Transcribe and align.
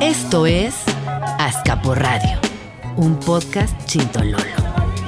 Esto 0.00 0.46
es 0.46 0.74
Azcapo 1.38 1.94
Radio, 1.94 2.40
un 2.96 3.18
podcast 3.20 3.74
chintololo. 3.86 4.38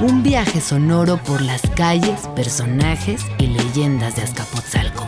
Un 0.00 0.22
viaje 0.22 0.60
sonoro 0.60 1.16
por 1.18 1.42
las 1.42 1.62
calles, 1.76 2.28
personajes 2.36 3.22
y 3.38 3.48
leyendas 3.48 4.16
de 4.16 4.22
Azcapotzalco. 4.22 5.06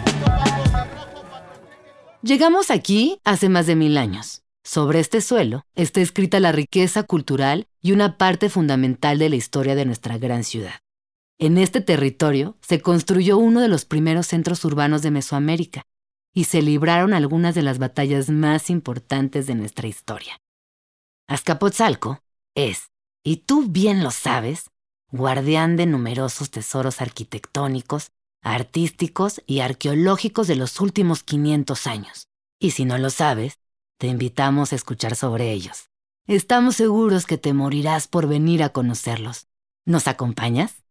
Llegamos 2.23 2.71
aquí 2.71 3.21
hace 3.25 3.49
más 3.49 3.67
de 3.67 3.77
mil 3.77 3.97
años. 3.97 4.43
Sobre 4.65 5.01
este 5.01 5.21
suelo 5.21 5.65
está 5.75 6.01
escrita 6.01 6.41
la 6.41 6.53
riqueza 6.53 7.05
cultural 7.05 7.69
y 7.81 7.93
una 7.93 8.19
parte 8.19 8.51
fundamental 8.51 9.19
de 9.19 9.29
la 9.29 9.37
historia 9.37 9.75
de 9.75 9.85
nuestra 9.85 10.19
gran 10.19 10.45
ciudad. 10.45 10.81
En 11.39 11.59
este 11.59 11.81
territorio 11.81 12.57
se 12.61 12.81
construyó 12.81 13.39
uno 13.39 13.61
de 13.61 13.69
los 13.69 13.85
primeros 13.85 14.27
centros 14.27 14.65
urbanos 14.65 15.03
de 15.03 15.13
Mesoamérica 15.13 15.85
y 16.33 16.45
se 16.45 16.63
libraron 16.63 17.15
algunas 17.15 17.55
de 17.55 17.63
las 17.63 17.79
batallas 17.79 18.31
más 18.31 18.71
importantes 18.71 19.47
de 19.47 19.55
nuestra 19.55 19.89
historia. 19.89 20.41
Azcapotzalco 21.27 22.21
es, 22.55 22.91
y 23.23 23.39
tú 23.39 23.67
bien 23.69 24.03
lo 24.03 24.11
sabes, 24.11 24.71
guardián 25.11 25.77
de 25.77 25.87
numerosos 25.87 26.51
tesoros 26.51 27.01
arquitectónicos, 27.01 28.13
artísticos 28.43 29.43
y 29.47 29.61
arqueológicos 29.61 30.47
de 30.47 30.57
los 30.57 30.81
últimos 30.81 31.23
500 31.23 31.87
años. 31.87 32.29
Y 32.59 32.73
si 32.73 32.85
no 32.85 32.99
lo 32.99 33.11
sabes, 33.11 33.59
te 33.99 34.07
invitamos 34.07 34.73
a 34.73 34.77
escuchar 34.77 35.17
sobre 35.17 35.53
ellos. 35.53 35.91
Estamos 36.27 36.77
seguros 36.77 37.27
que 37.27 37.39
te 37.39 37.53
morirás 37.53 38.07
por 38.07 38.29
venir 38.29 38.63
a 38.63 38.69
conocerlos. 38.71 39.49
¿Nos 39.87 40.07
acompañas? 40.07 40.83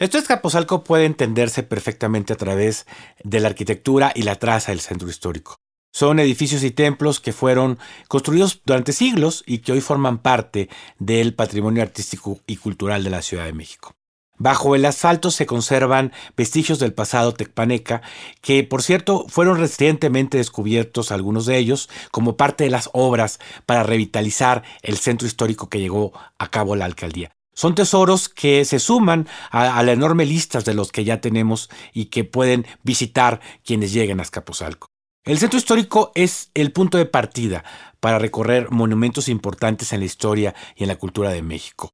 Esto 0.00 0.16
Escaposalco 0.16 0.82
puede 0.82 1.04
entenderse 1.04 1.62
perfectamente 1.62 2.32
a 2.32 2.36
través 2.36 2.86
de 3.22 3.38
la 3.38 3.48
arquitectura 3.48 4.12
y 4.14 4.22
la 4.22 4.36
traza 4.36 4.72
del 4.72 4.80
centro 4.80 5.10
histórico. 5.10 5.56
Son 5.92 6.18
edificios 6.18 6.64
y 6.64 6.70
templos 6.70 7.20
que 7.20 7.34
fueron 7.34 7.78
construidos 8.08 8.62
durante 8.64 8.94
siglos 8.94 9.44
y 9.46 9.58
que 9.58 9.72
hoy 9.72 9.82
forman 9.82 10.16
parte 10.16 10.70
del 10.98 11.34
patrimonio 11.34 11.82
artístico 11.82 12.40
y 12.46 12.56
cultural 12.56 13.04
de 13.04 13.10
la 13.10 13.20
Ciudad 13.20 13.44
de 13.44 13.52
México. 13.52 13.92
Bajo 14.38 14.74
el 14.74 14.86
asfalto 14.86 15.30
se 15.30 15.44
conservan 15.44 16.12
vestigios 16.34 16.78
del 16.78 16.94
pasado 16.94 17.34
tecpaneca, 17.34 18.00
que 18.40 18.64
por 18.64 18.82
cierto 18.82 19.26
fueron 19.28 19.58
recientemente 19.58 20.38
descubiertos 20.38 21.12
algunos 21.12 21.44
de 21.44 21.58
ellos 21.58 21.90
como 22.10 22.38
parte 22.38 22.64
de 22.64 22.70
las 22.70 22.88
obras 22.94 23.38
para 23.66 23.82
revitalizar 23.82 24.62
el 24.80 24.96
centro 24.96 25.28
histórico 25.28 25.68
que 25.68 25.78
llegó 25.78 26.14
a 26.38 26.48
cabo 26.48 26.74
la 26.74 26.86
alcaldía. 26.86 27.32
Son 27.60 27.74
tesoros 27.74 28.30
que 28.30 28.64
se 28.64 28.78
suman 28.78 29.28
a, 29.50 29.82
la 29.82 29.92
enorme 29.92 30.24
lista 30.24 30.62
de 30.62 30.72
los 30.72 30.90
que 30.90 31.04
ya 31.04 31.20
tenemos 31.20 31.68
y 31.92 32.06
que 32.06 32.24
pueden 32.24 32.64
visitar 32.84 33.42
quienes 33.62 33.92
lleguen 33.92 34.18
a 34.18 34.22
Escaposalco. 34.22 34.86
El 35.26 35.38
centro 35.38 35.58
histórico 35.58 36.10
es 36.14 36.50
el 36.54 36.72
punto 36.72 36.96
de 36.96 37.04
partida 37.04 37.62
para 38.00 38.18
recorrer 38.18 38.70
monumentos 38.70 39.28
importantes 39.28 39.92
en 39.92 40.00
la 40.00 40.06
historia 40.06 40.54
y 40.74 40.84
en 40.84 40.88
la 40.88 40.96
cultura 40.96 41.28
de 41.32 41.42
México. 41.42 41.90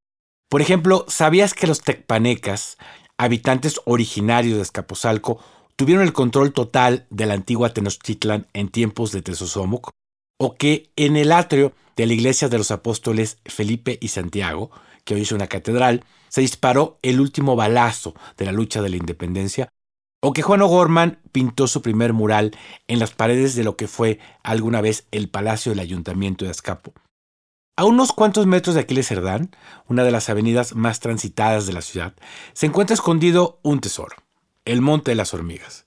Por 0.49 0.63
ejemplo, 0.63 1.05
¿sabías 1.09 1.53
que 1.53 1.67
los 1.67 1.81
tecpanecas, 1.81 2.79
habitantes 3.19 3.81
originarios 3.87 4.59
de 4.59 4.63
Escaposalco, 4.63 5.41
tuvieron 5.75 6.05
el 6.05 6.13
control 6.13 6.53
total 6.53 7.09
de 7.11 7.27
la 7.27 7.35
antigua 7.35 7.75
Tenochtitlan 7.75 8.47
en 8.53 8.69
tiempos 8.69 9.11
de 9.11 9.21
Tezosomoc? 9.21 9.91
¿O 10.39 10.55
que 10.55 10.93
en 10.95 11.17
el 11.17 11.33
atrio 11.33 11.73
de 11.97 12.07
la 12.07 12.13
iglesia 12.13 12.49
de 12.49 12.59
los 12.59 12.71
apóstoles 12.71 13.39
Felipe 13.47 13.99
y 14.01 14.09
Santiago, 14.09 14.71
que 15.07 15.15
hoy 15.15 15.23
es 15.23 15.33
una 15.33 15.47
catedral, 15.47 16.05
se 16.29 16.43
disparó 16.43 16.99
el 17.01 17.21
último 17.21 17.57
balazo 17.57 18.15
de 18.37 18.45
la 18.45 18.53
lucha 18.53 18.83
de 18.83 18.91
la 18.91 18.97
independencia 18.97 19.71
o 20.21 20.33
que 20.33 20.43
Juan 20.43 20.61
O'Gorman 20.61 21.21
pintó 21.33 21.69
su 21.69 21.81
primer 21.81 22.13
mural 22.13 22.57
en 22.89 22.99
las 22.99 23.13
paredes 23.13 23.55
de 23.55 23.65
lo 23.65 23.77
que 23.77 23.87
fue 23.87 24.19
alguna 24.43 24.81
vez 24.81 25.07
el 25.13 25.29
Palacio 25.29 25.71
del 25.71 25.79
Ayuntamiento 25.79 26.45
de 26.45 26.51
Azcapo. 26.51 26.93
A 27.77 27.85
unos 27.85 28.13
cuantos 28.13 28.47
metros 28.47 28.75
de 28.75 28.81
Aquiles 28.81 29.07
Cerdán, 29.07 29.55
una 29.87 30.03
de 30.03 30.11
las 30.11 30.29
avenidas 30.29 30.75
más 30.75 30.99
transitadas 30.99 31.67
de 31.67 31.75
la 31.75 31.83
ciudad, 31.83 32.15
se 32.55 32.67
encuentra 32.67 32.95
escondido 32.95 33.61
un 33.63 33.81
tesoro, 33.81 34.17
el 34.65 34.81
Monte 34.81 35.13
de 35.13 35.15
las 35.15 35.33
Hormigas 35.33 35.87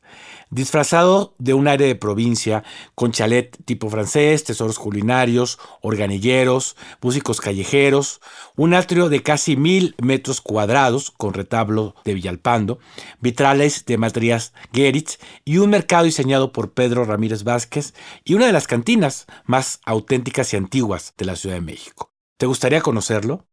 disfrazado 0.49 1.35
de 1.37 1.53
un 1.53 1.67
área 1.67 1.87
de 1.87 1.95
provincia 1.95 2.63
con 2.95 3.11
chalet 3.11 3.57
tipo 3.65 3.89
francés, 3.89 4.43
tesoros 4.43 4.79
culinarios, 4.79 5.59
organilleros, 5.81 6.75
músicos 7.01 7.41
callejeros, 7.41 8.21
un 8.55 8.73
atrio 8.73 9.09
de 9.09 9.21
casi 9.21 9.55
mil 9.55 9.95
metros 10.01 10.41
cuadrados 10.41 11.11
con 11.11 11.33
retablo 11.33 11.95
de 12.05 12.13
Villalpando, 12.13 12.79
vitrales 13.19 13.85
de 13.85 13.97
Matrías 13.97 14.53
Geritz 14.73 15.19
y 15.45 15.57
un 15.57 15.69
mercado 15.69 16.05
diseñado 16.05 16.51
por 16.51 16.73
Pedro 16.73 17.05
Ramírez 17.05 17.43
Vázquez 17.43 17.93
y 18.23 18.33
una 18.33 18.47
de 18.47 18.53
las 18.53 18.67
cantinas 18.67 19.27
más 19.45 19.79
auténticas 19.85 20.53
y 20.53 20.57
antiguas 20.57 21.13
de 21.17 21.25
la 21.25 21.35
Ciudad 21.35 21.55
de 21.55 21.61
México. 21.61 22.11
¿Te 22.37 22.45
gustaría 22.45 22.81
conocerlo? 22.81 23.47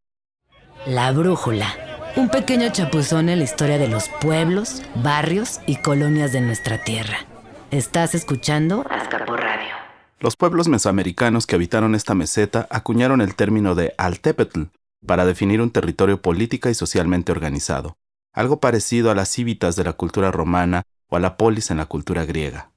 La 0.85 1.11
brújula 1.11 1.86
un 2.17 2.29
pequeño 2.29 2.67
chapuzón 2.71 3.29
en 3.29 3.37
la 3.37 3.43
historia 3.43 3.77
de 3.77 3.87
los 3.87 4.09
pueblos, 4.09 4.81
barrios 4.95 5.59
y 5.67 5.75
colonias 5.75 6.31
de 6.31 6.41
nuestra 6.41 6.83
tierra. 6.83 7.19
Estás 7.69 8.15
escuchando 8.15 8.83
Azcapo 8.89 9.37
Radio. 9.37 9.75
Los 10.19 10.35
pueblos 10.35 10.67
mesoamericanos 10.67 11.45
que 11.45 11.53
habitaron 11.53 11.93
esta 11.93 12.15
meseta 12.15 12.67
acuñaron 12.71 13.21
el 13.21 13.35
término 13.35 13.75
de 13.75 13.93
Altepetl 13.99 14.63
para 15.05 15.25
definir 15.25 15.61
un 15.61 15.69
territorio 15.69 16.19
política 16.19 16.71
y 16.71 16.73
socialmente 16.73 17.31
organizado, 17.31 17.97
algo 18.33 18.59
parecido 18.59 19.11
a 19.11 19.15
las 19.15 19.29
cívitas 19.29 19.75
de 19.75 19.83
la 19.83 19.93
cultura 19.93 20.31
romana 20.31 20.81
o 21.09 21.17
a 21.17 21.19
la 21.19 21.37
polis 21.37 21.69
en 21.69 21.77
la 21.77 21.85
cultura 21.85 22.25
griega. 22.25 22.71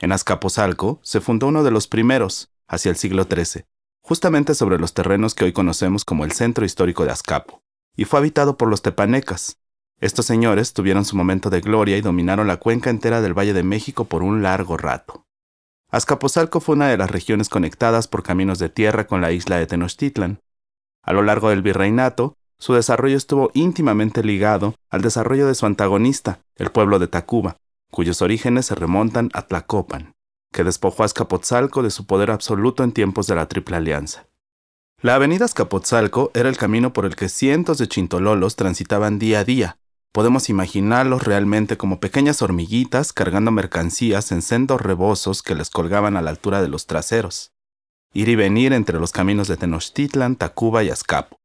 En 0.00 0.10
Azcapotzalco 0.10 0.98
se 1.04 1.20
fundó 1.20 1.46
uno 1.46 1.62
de 1.62 1.70
los 1.70 1.86
primeros, 1.86 2.50
hacia 2.66 2.90
el 2.90 2.96
siglo 2.96 3.28
XIII, 3.30 3.64
justamente 4.00 4.56
sobre 4.56 4.78
los 4.78 4.92
terrenos 4.92 5.36
que 5.36 5.44
hoy 5.44 5.52
conocemos 5.52 6.04
como 6.04 6.24
el 6.24 6.32
centro 6.32 6.64
histórico 6.64 7.04
de 7.04 7.12
Azcapo 7.12 7.61
y 7.96 8.04
fue 8.04 8.18
habitado 8.18 8.56
por 8.56 8.68
los 8.68 8.82
tepanecas. 8.82 9.58
Estos 10.00 10.26
señores 10.26 10.72
tuvieron 10.72 11.04
su 11.04 11.16
momento 11.16 11.48
de 11.50 11.60
gloria 11.60 11.96
y 11.96 12.00
dominaron 12.00 12.48
la 12.48 12.56
cuenca 12.56 12.90
entera 12.90 13.20
del 13.20 13.38
Valle 13.38 13.52
de 13.52 13.62
México 13.62 14.04
por 14.04 14.22
un 14.22 14.42
largo 14.42 14.76
rato. 14.76 15.26
Azcapotzalco 15.90 16.60
fue 16.60 16.74
una 16.74 16.88
de 16.88 16.96
las 16.96 17.10
regiones 17.10 17.48
conectadas 17.48 18.08
por 18.08 18.22
caminos 18.22 18.58
de 18.58 18.68
tierra 18.68 19.06
con 19.06 19.20
la 19.20 19.30
isla 19.30 19.58
de 19.58 19.66
Tenochtitlan. 19.66 20.40
A 21.02 21.12
lo 21.12 21.22
largo 21.22 21.50
del 21.50 21.62
virreinato, 21.62 22.36
su 22.58 22.74
desarrollo 22.74 23.16
estuvo 23.16 23.50
íntimamente 23.54 24.24
ligado 24.24 24.74
al 24.88 25.02
desarrollo 25.02 25.46
de 25.46 25.54
su 25.54 25.66
antagonista, 25.66 26.40
el 26.56 26.70
pueblo 26.70 26.98
de 26.98 27.08
Tacuba, 27.08 27.56
cuyos 27.90 28.22
orígenes 28.22 28.66
se 28.66 28.74
remontan 28.74 29.28
a 29.34 29.42
Tlacopan, 29.42 30.14
que 30.50 30.64
despojó 30.64 31.02
a 31.02 31.06
Azcapotzalco 31.06 31.82
de 31.82 31.90
su 31.90 32.06
poder 32.06 32.30
absoluto 32.30 32.84
en 32.84 32.92
tiempos 32.92 33.26
de 33.26 33.34
la 33.34 33.46
Triple 33.46 33.76
Alianza. 33.76 34.26
La 35.02 35.16
avenida 35.16 35.44
Escapotzalco 35.44 36.30
era 36.32 36.48
el 36.48 36.56
camino 36.56 36.92
por 36.92 37.06
el 37.06 37.16
que 37.16 37.28
cientos 37.28 37.76
de 37.78 37.88
chintololos 37.88 38.54
transitaban 38.54 39.18
día 39.18 39.40
a 39.40 39.44
día. 39.44 39.78
Podemos 40.12 40.48
imaginarlos 40.48 41.24
realmente 41.24 41.76
como 41.76 41.98
pequeñas 41.98 42.40
hormiguitas 42.40 43.12
cargando 43.12 43.50
mercancías 43.50 44.30
en 44.30 44.42
sendos 44.42 44.80
rebosos 44.80 45.42
que 45.42 45.56
les 45.56 45.70
colgaban 45.70 46.16
a 46.16 46.22
la 46.22 46.30
altura 46.30 46.62
de 46.62 46.68
los 46.68 46.86
traseros. 46.86 47.50
Ir 48.14 48.28
y 48.28 48.36
venir 48.36 48.72
entre 48.72 49.00
los 49.00 49.10
caminos 49.10 49.48
de 49.48 49.56
Tenochtitlan, 49.56 50.36
Tacuba 50.36 50.84
y 50.84 50.90
Azcapo. 50.90 51.36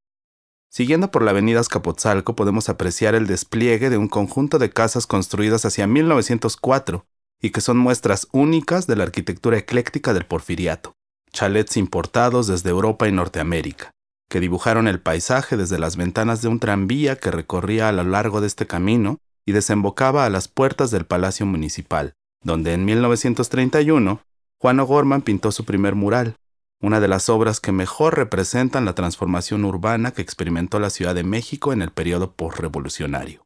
Siguiendo 0.70 1.10
por 1.10 1.24
la 1.24 1.32
avenida 1.32 1.60
Escapotzalco 1.60 2.36
podemos 2.36 2.70
apreciar 2.70 3.16
el 3.16 3.26
despliegue 3.26 3.90
de 3.90 3.98
un 3.98 4.08
conjunto 4.08 4.60
de 4.60 4.70
casas 4.70 5.08
construidas 5.08 5.66
hacia 5.66 5.88
1904 5.88 7.08
y 7.42 7.50
que 7.50 7.62
son 7.62 7.80
muestras 7.80 8.28
únicas 8.32 8.86
de 8.86 8.98
la 8.98 9.06
arquitectura 9.06 9.58
ecléctica 9.58 10.14
del 10.14 10.28
porfiriato 10.28 10.97
chalets 11.38 11.78
importados 11.78 12.48
desde 12.48 12.72
Europa 12.72 13.08
y 13.08 13.12
Norteamérica, 13.12 13.92
que 14.28 14.40
dibujaron 14.40 14.88
el 14.88 15.00
paisaje 15.00 15.56
desde 15.56 15.78
las 15.78 15.96
ventanas 15.96 16.42
de 16.42 16.48
un 16.48 16.60
tranvía 16.60 17.18
que 17.18 17.30
recorría 17.30 17.90
a 17.90 17.92
lo 17.92 18.04
largo 18.04 18.42
de 18.42 18.48
este 18.48 18.66
camino 18.66 19.20
y 19.46 19.52
desembocaba 19.52 20.26
a 20.26 20.32
las 20.32 20.48
puertas 20.48 20.90
del 20.90 21.06
Palacio 21.06 21.46
Municipal, 21.46 22.16
donde 22.42 22.74
en 22.74 22.86
1931 22.86 24.20
Juan 24.60 24.80
O'Gorman 24.80 25.22
pintó 25.22 25.52
su 25.52 25.64
primer 25.64 25.94
mural, 25.94 26.38
una 26.82 27.00
de 27.00 27.08
las 27.08 27.30
obras 27.30 27.60
que 27.60 27.72
mejor 27.72 28.18
representan 28.18 28.86
la 28.86 28.96
transformación 28.96 29.64
urbana 29.64 30.14
que 30.14 30.24
experimentó 30.24 30.80
la 30.80 30.90
Ciudad 30.90 31.14
de 31.14 31.24
México 31.24 31.72
en 31.72 31.84
el 31.84 31.92
periodo 31.92 32.32
postrevolucionario. 32.32 33.46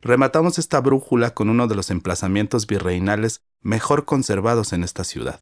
Rematamos 0.00 0.58
esta 0.58 0.80
brújula 0.80 1.34
con 1.34 1.50
uno 1.50 1.66
de 1.66 1.74
los 1.74 1.90
emplazamientos 1.90 2.66
virreinales 2.66 3.42
mejor 3.60 4.06
conservados 4.06 4.72
en 4.72 4.84
esta 4.84 5.04
ciudad, 5.04 5.40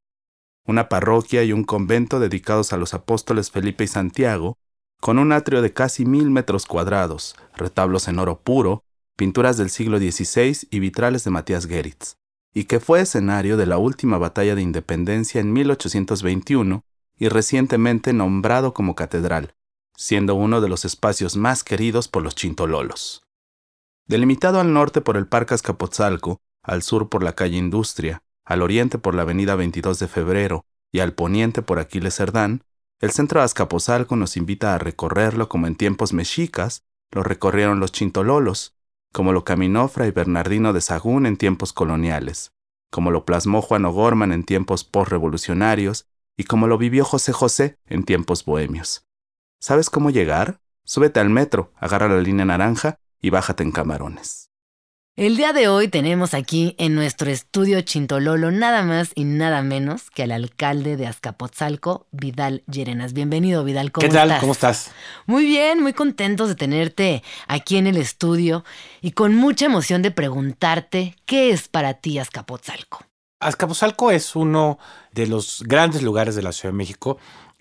una 0.67 0.89
parroquia 0.89 1.45
y 1.45 1.53
un 1.53 1.65
convento 1.65 2.21
dedicados 2.21 2.73
a 2.73 2.77
los 2.77 2.95
apóstoles 2.95 3.51
Felipe 3.51 3.85
y 3.85 3.89
Santiago, 3.89 4.59
con 5.01 5.19
un 5.19 5.33
atrio 5.33 5.63
de 5.63 5.73
casi 5.73 6.05
mil 6.05 6.31
metros 6.31 6.67
cuadrados, 6.67 7.37
retablos 7.55 8.09
en 8.09 8.19
oro 8.19 8.41
puro, 8.41 8.83
pinturas 9.17 9.57
del 9.57 9.71
siglo 9.71 9.99
XVI 9.99 10.69
y 10.71 10.81
vitrales 10.81 11.25
de 11.25 11.31
Matías 11.31 11.67
Geritz, 11.67 12.17
y 12.53 12.65
que 12.65 12.81
fue 12.81 13.01
escenario 13.01 13.57
de 13.57 13.67
la 13.67 13.79
última 13.79 14.19
batalla 14.19 14.55
de 14.55 14.63
independencia 14.63 15.41
en 15.41 15.53
1821 15.53 16.83
y 17.19 17.29
recientemente 17.29 18.13
nombrado 18.13 18.75
como 18.75 18.95
catedral, 18.95 19.55
siendo 19.97 20.35
uno 20.35 20.61
de 20.61 20.69
los 20.69 20.85
espacios 20.85 21.37
más 21.37 21.65
queridos 21.65 22.09
por 22.09 22.23
los 22.23 22.35
chintololos. 22.35 23.23
Delimitado 24.07 24.61
al 24.61 24.73
norte 24.73 25.01
por 25.01 25.17
el 25.17 25.27
Parque 25.27 25.55
Azcapotzalco, 25.55 26.39
al 26.63 26.83
sur 26.83 27.09
por 27.09 27.23
la 27.23 27.35
calle 27.35 27.57
Industria, 27.57 28.23
al 28.47 28.63
oriente 28.63 28.97
por 28.97 29.15
la 29.15 29.23
avenida 29.23 29.57
22 29.57 29.99
de 29.99 30.09
Febrero 30.09 30.65
y 30.93 31.01
al 31.01 31.13
poniente 31.13 31.61
por 31.61 31.79
Aquiles 31.79 32.15
Cerdán, 32.15 32.63
el 33.01 33.11
centro 33.11 33.41
de 33.41 33.45
Azcapotzalco 33.45 34.17
nos 34.17 34.39
invita 34.39 34.75
a 34.75 34.79
recorrerlo 34.79 35.51
como 35.51 35.67
en 35.67 35.77
tiempos 35.77 36.15
mexicas 36.15 36.85
lo 37.11 37.23
recorrieron 37.23 37.81
los 37.81 37.93
chintololos, 37.93 38.77
como 39.13 39.33
lo 39.33 39.45
caminó 39.45 39.89
Fray 39.89 40.11
Bernardino 40.11 40.73
de 40.73 40.81
Sagún 40.81 41.27
en 41.27 41.37
tiempos 41.37 41.73
coloniales, 41.73 42.53
como 42.91 43.11
lo 43.11 43.25
plasmó 43.25 43.63
Juan 43.63 43.85
O'Gorman 43.85 44.33
en 44.33 44.45
tiempos 44.45 44.85
postrevolucionarios 44.85 46.09
y 46.37 46.45
como 46.45 46.67
lo 46.67 46.79
vivió 46.79 47.05
José 47.05 47.33
José 47.33 47.79
en 47.87 48.05
tiempos 48.05 48.45
bohemios. 48.45 49.07
¿Sabes 49.61 49.91
cómo 49.91 50.11
llegar? 50.11 50.61
Súbete 50.85 51.21
al 51.21 51.31
metro, 51.31 51.73
agarra 51.77 52.09
la 52.09 52.21
línea 52.21 52.45
naranja 52.45 52.99
y 53.21 53.31
bájate 53.31 53.63
en 53.63 53.73
camarones. 53.73 54.51
El 55.19 55.39
día 55.39 55.55
de 55.55 55.67
hoy 55.69 55.89
tenemos 55.89 56.35
aquí 56.35 56.75
en 56.77 56.95
nuestro 56.95 57.31
estudio 57.31 57.81
Chintololo 57.81 58.51
nada 58.51 58.83
más 58.83 59.13
y 59.15 59.25
nada 59.25 59.63
menos 59.63 60.11
que 60.11 60.25
al 60.25 60.31
alcalde 60.31 60.99
de 60.99 61.07
Azcapotzalco, 61.07 62.07
Vidal 62.11 62.63
Llerenas. 62.71 63.15
Bienvenido, 63.15 63.65
Vidal. 63.65 63.93
¿Cómo 63.93 64.07
¿Qué 64.07 64.13
tal? 64.13 64.37
¿Cómo 64.41 64.53
estás? 64.53 64.91
Muy 65.25 65.47
bien, 65.47 65.83
muy 65.83 65.95
contentos 65.95 66.51
de 66.51 66.55
tenerte 66.55 67.23
aquí 67.49 67.79
en 67.79 67.87
el 67.87 67.97
estudio 67.97 68.63
y 69.01 69.13
con 69.13 69.35
mucha 69.35 69.65
emoción 69.65 70.03
de 70.03 70.11
preguntarte 70.11 71.17
qué 71.25 71.49
es 71.49 71.67
para 71.69 71.95
ti 71.95 72.19
Azcapotzalco. 72.19 73.03
Azcapotzalco 73.41 74.11
es 74.11 74.37
uno 74.37 74.79
de 75.13 75.29
los 75.29 75.63
grandes 75.67 76.03
lugares 76.03 76.35
de 76.35 76.43
la 76.43 76.53
Ciudad 76.53 76.75
de 76.75 76.79
México 76.79 77.17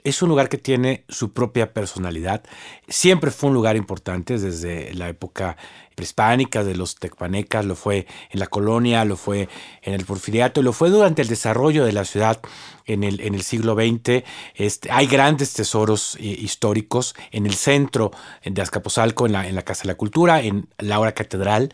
es 0.05 0.21
un 0.21 0.29
lugar 0.29 0.49
que 0.49 0.59
tiene 0.59 1.03
su 1.09 1.33
propia 1.33 1.73
personalidad. 1.73 2.43
Siempre 2.87 3.31
fue 3.31 3.49
un 3.49 3.55
lugar 3.55 3.75
importante 3.75 4.37
desde 4.37 4.93
la 4.93 5.09
época 5.09 5.57
prehispánica 5.95 6.63
de 6.63 6.75
los 6.75 6.95
tecpanecas, 6.95 7.65
lo 7.65 7.75
fue 7.75 8.05
en 8.29 8.39
la 8.39 8.47
colonia, 8.47 9.05
lo 9.05 9.17
fue 9.17 9.49
en 9.81 9.93
el 9.93 10.05
porfiriato, 10.05 10.61
lo 10.61 10.73
fue 10.73 10.89
durante 10.89 11.21
el 11.21 11.27
desarrollo 11.27 11.85
de 11.85 11.93
la 11.93 12.05
ciudad 12.05 12.39
en 12.85 13.03
el, 13.03 13.21
en 13.21 13.33
el 13.33 13.41
siglo 13.41 13.75
XX. 13.75 14.23
Este, 14.55 14.91
hay 14.91 15.07
grandes 15.07 15.53
tesoros 15.53 16.15
eh, 16.15 16.23
históricos 16.23 17.15
en 17.31 17.45
el 17.45 17.55
centro 17.55 18.11
de 18.43 18.61
Azcapotzalco, 18.61 19.25
en 19.25 19.31
la, 19.31 19.47
en 19.47 19.55
la 19.55 19.63
Casa 19.63 19.83
de 19.83 19.87
la 19.87 19.95
Cultura, 19.95 20.41
en 20.41 20.67
la 20.77 20.99
Hora 20.99 21.13
Catedral, 21.13 21.73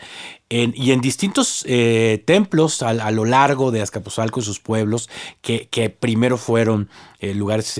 y 0.50 0.92
en 0.92 1.00
distintos 1.00 1.64
eh, 1.66 2.22
templos 2.26 2.82
a, 2.82 3.12
lo 3.12 3.24
largo 3.24 3.72
de 3.72 3.82
Azcapotzalco 3.82 4.42
y 4.42 4.44
sus 4.44 4.60
pueblos, 4.60 5.10
que, 5.42 5.70
que 5.70 5.90
primero 5.90 6.38
fueron 6.38 6.90
eh, 7.20 7.34
lugares 7.34 7.80